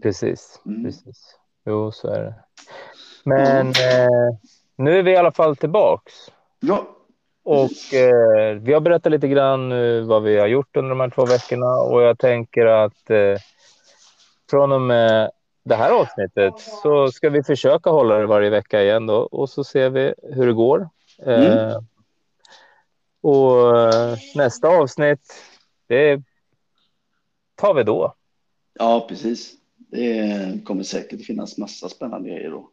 precis, 0.03 0.61
mm. 0.67 0.85
precis. 0.85 1.37
Jo, 1.67 1.93
så 1.93 2.09
är 2.09 2.23
det. 2.23 2.35
Men 3.25 3.67
eh, 3.67 4.39
nu 4.79 4.99
är 4.99 5.03
vi 5.03 5.11
i 5.11 5.17
alla 5.17 5.33
fall 5.33 5.57
tillbaks. 5.57 6.13
Ja. 6.61 6.89
Och 7.43 7.95
eh, 7.95 8.55
vi 8.55 8.73
har 8.73 8.81
berättat 8.81 9.13
lite 9.13 9.29
grann 9.29 9.69
nu 9.69 10.01
vad 10.01 10.23
vi 10.23 10.39
har 10.39 10.47
gjort 10.47 10.77
under 10.77 10.89
de 10.89 11.01
här 11.01 11.11
två 11.11 11.25
veckorna 11.27 11.75
och 11.75 12.03
jag 12.03 12.19
tänker 12.19 12.67
att 12.67 13.11
eh, 13.11 13.37
från 14.51 14.73
och 14.73 14.81
med 14.81 15.31
det 15.65 15.75
här 15.75 15.91
avsnittet 15.91 16.55
så 16.83 17.11
ska 17.11 17.31
vi 17.31 17.43
försöka 17.43 17.91
hålla 17.91 18.19
det 18.19 18.27
varje 18.27 18.51
vecka 18.51 18.83
igen 18.83 19.07
då 19.07 19.17
och 19.17 19.51
så 19.51 19.65
ser 19.65 19.91
vi 19.91 20.15
hur 20.23 20.47
det 20.47 20.53
går. 20.53 20.89
Mm. 21.23 21.43
Eh, 21.43 21.79
och 23.21 23.79
eh, 23.81 24.17
nästa 24.35 24.69
avsnitt, 24.69 25.35
det 25.87 26.23
tar 27.55 27.75
vi 27.75 27.83
då. 27.83 28.15
Ja, 28.79 29.07
precis. 29.09 29.55
Det 29.77 30.65
kommer 30.65 30.83
säkert 30.83 31.27
finnas 31.27 31.59
massa 31.59 31.89
spännande 31.89 32.29
grejer 32.29 32.51
då. 32.51 32.71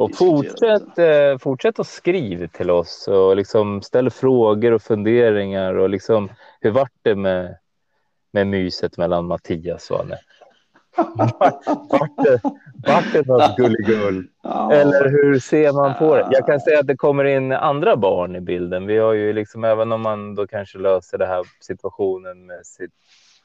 Och 0.00 0.16
fortsätt, 0.16 0.98
eh, 0.98 1.38
fortsätt 1.38 1.78
att 1.78 1.86
skriva 1.86 2.46
till 2.46 2.70
oss 2.70 3.08
och 3.08 3.36
liksom 3.36 3.82
ställ 3.82 4.10
frågor 4.10 4.72
och 4.72 4.82
funderingar 4.82 5.74
och 5.74 5.90
liksom 5.90 6.28
hur 6.60 6.70
vart 6.70 6.92
det 7.02 7.14
med, 7.14 7.56
med 8.32 8.46
myset 8.46 8.96
mellan 8.96 9.26
Mattias 9.26 9.90
och 9.90 10.00
Anette? 10.00 10.22
Vart 11.90 12.24
det, 12.24 12.40
vart 12.86 13.12
det 13.12 13.26
något 13.26 13.56
gulligull? 13.56 14.28
Eller 14.72 15.10
hur 15.10 15.38
ser 15.38 15.72
man 15.72 15.98
på 15.98 16.16
det? 16.16 16.28
Jag 16.30 16.46
kan 16.46 16.60
säga 16.60 16.80
att 16.80 16.86
det 16.86 16.96
kommer 16.96 17.24
in 17.24 17.52
andra 17.52 17.96
barn 17.96 18.36
i 18.36 18.40
bilden. 18.40 18.86
Vi 18.86 18.98
har 18.98 19.12
ju 19.12 19.32
liksom, 19.32 19.64
även 19.64 19.92
om 19.92 20.00
man 20.00 20.34
då 20.34 20.46
kanske 20.46 20.78
löser 20.78 21.18
det 21.18 21.26
här 21.26 21.44
situationen 21.60 22.46
med 22.46 22.66
sitt 22.66 22.92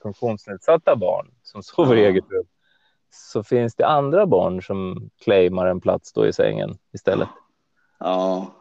funktionsnedsatta 0.01 0.95
barn 0.95 1.27
som 1.43 1.63
sover 1.63 1.95
i 1.95 2.05
eget 2.05 2.31
rum 2.31 2.45
så 3.15 3.43
finns 3.43 3.75
det 3.75 3.86
andra 3.86 4.25
barn 4.25 4.62
som 4.62 5.10
claimar 5.23 5.67
en 5.67 5.82
plats 5.82 6.13
då 6.13 6.28
i 6.28 6.34
sängen 6.34 6.78
istället. 6.93 7.30
Ja, 7.99 8.56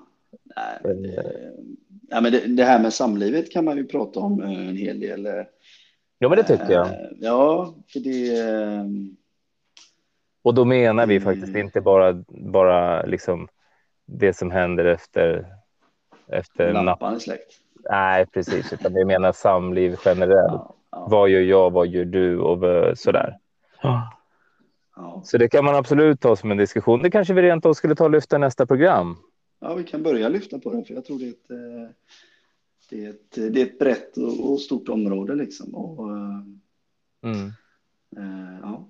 nej, 0.57 1.19
ja 2.09 2.21
men 2.21 2.33
det, 2.33 2.47
det, 2.47 2.64
här 2.64 2.79
med 2.79 2.93
samlivet 2.93 3.53
kan 3.53 3.64
man 3.64 3.77
ju 3.77 3.87
prata 3.87 4.21
om 4.21 4.43
eh, 4.43 4.69
en 4.69 4.77
hel 4.77 5.01
del. 5.01 5.27
Eh, 5.27 5.33
ja, 6.19 6.29
men 6.29 6.38
det 6.38 6.45
tycker 6.45 6.73
jag. 6.73 6.87
Eh, 6.87 6.93
ja, 7.21 7.75
för 7.93 8.01
det. 8.01 8.38
Och 10.43 10.55
då 10.55 10.64
menar 10.64 11.07
vi 11.07 11.21
faktiskt 11.21 11.57
inte 11.57 11.81
bara, 11.81 12.25
bara 12.29 13.03
liksom 13.03 13.49
det 14.07 14.37
som 14.37 14.51
händer 14.51 14.85
efter. 14.85 15.47
Efter 16.29 16.73
lampan 16.73 17.14
är 17.14 17.19
släckt. 17.19 17.53
Nej, 17.90 18.27
precis, 18.27 18.73
utan 18.73 18.95
vi 18.95 19.05
menar 19.05 19.33
samliv 19.33 19.97
generellt. 20.05 20.53
Ja, 20.53 20.75
ja. 20.90 21.07
Vad 21.11 21.29
gör 21.29 21.40
jag? 21.40 21.71
Vad 21.71 21.87
gör 21.87 22.05
du? 22.05 22.38
Och 22.38 22.99
sådär. 22.99 23.38
Ja. 23.83 24.23
Ja. 24.96 25.22
Så 25.24 25.38
det 25.38 25.48
kan 25.48 25.64
man 25.64 25.74
absolut 25.74 26.20
ta 26.20 26.37
som 26.37 26.50
en 26.50 26.57
diskussion. 26.57 27.02
Det 27.02 27.11
kanske 27.11 27.35
vi 27.35 27.42
rent 27.42 27.66
av 27.66 27.72
skulle 27.72 27.94
ta 27.94 28.04
och 28.04 28.11
lyfta 28.11 28.38
nästa 28.38 28.66
program. 28.66 29.16
Ja, 29.61 29.74
vi 29.74 29.85
kan 29.85 30.02
börja 30.02 30.28
lyfta 30.28 30.59
på 30.59 30.72
det, 30.72 30.85
för 30.85 30.94
jag 30.94 31.04
tror 31.04 31.18
det 31.18 31.24
är 31.24 31.30
ett, 31.30 31.50
eh, 31.50 31.94
det 32.90 33.04
är 33.04 33.11
ett, 33.11 33.54
det 33.54 33.61
är 33.61 33.66
ett 33.66 33.78
brett 33.78 34.16
och 34.16 34.61
stort 34.61 34.88
område 34.88 35.35
liksom. 35.35 35.74
Och, 35.74 36.11
eh, 36.11 37.33
mm. 37.33 37.46
äh, 38.16 38.59
ja. 38.62 38.88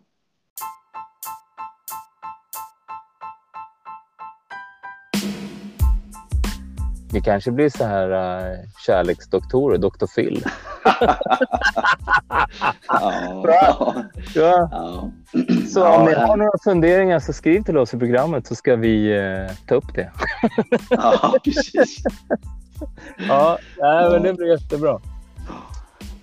Vi 7.12 7.20
kanske 7.20 7.50
blir 7.50 7.68
så 7.68 7.84
här 7.84 8.10
uh, 8.10 8.58
kärleksdoktorer, 8.86 9.78
Dr. 9.78 10.06
Phil. 10.16 10.44
ja. 12.88 13.94
ja. 14.34 14.68
ja. 14.70 15.10
Så 15.72 15.80
ja, 15.80 15.98
om 15.98 16.04
ni 16.04 16.14
har 16.14 16.36
några 16.36 16.58
funderingar 16.64 17.18
så 17.18 17.32
skriv 17.32 17.62
till 17.62 17.78
oss 17.78 17.94
i 17.94 17.98
programmet 17.98 18.46
så 18.46 18.54
ska 18.54 18.76
vi 18.76 19.18
uh, 19.18 19.50
ta 19.68 19.74
upp 19.74 19.94
det. 19.94 20.10
ja, 20.90 21.34
precis. 21.44 22.02
ja, 23.28 23.58
nej, 23.78 24.10
men 24.10 24.22
det 24.22 24.34
blir 24.34 24.46
jättebra. 24.46 25.00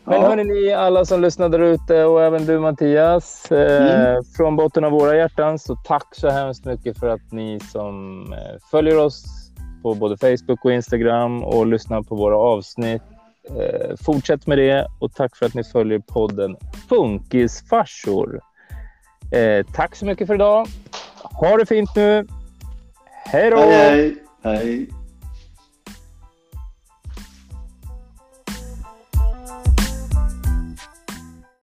Men 0.04 0.21
hörni 0.21 0.43
ni 0.43 0.74
alla 0.74 1.06
som 1.06 1.21
lyssnar 1.21 1.50
där 1.50 1.60
ute 1.60 2.04
och 2.04 2.24
även 2.24 2.45
du 2.45 2.60
Mattias. 2.60 3.52
Eh, 3.52 4.06
mm. 4.06 4.24
från 4.38 4.56
botten 4.56 4.84
av 4.84 4.91
våra 4.91 5.15
hjärtan 5.15 5.60
så 5.60 5.76
tack 5.76 6.08
så 6.12 6.30
hemskt 6.30 6.65
mycket 6.65 7.00
för 7.00 7.10
att 7.10 7.32
ni 7.32 7.60
som 7.60 8.26
eh, 8.34 8.60
följer 8.71 8.97
oss 8.97 9.24
på 9.84 9.95
både 9.95 10.17
Facebook 10.17 10.65
och 10.65 10.71
Instagram 10.71 11.43
och 11.43 11.67
lyssnar 11.67 12.02
på 12.02 12.15
våra 12.15 12.38
avsnitt. 12.38 13.02
Eh, 13.50 13.96
fortsätt 14.06 14.48
med 14.48 14.58
det 14.58 14.88
och 15.00 15.14
tack 15.14 15.36
för 15.36 15.46
att 15.46 15.54
ni 15.54 15.64
följer 15.64 16.00
podden 16.00 16.58
Funkisfarsor. 16.90 18.42
Eh, 19.32 19.66
tack 19.74 19.96
så 19.96 20.06
mycket 20.06 20.28
för 20.28 20.36
idag. 20.36 20.68
Ha 21.24 21.58
det 21.58 21.66
fint 21.66 21.96
nu. 21.96 22.28
Hej 23.26 23.50
då! 23.50 23.58
hej. 23.58 24.16
hej. 24.44 24.58
hej. 24.58 24.90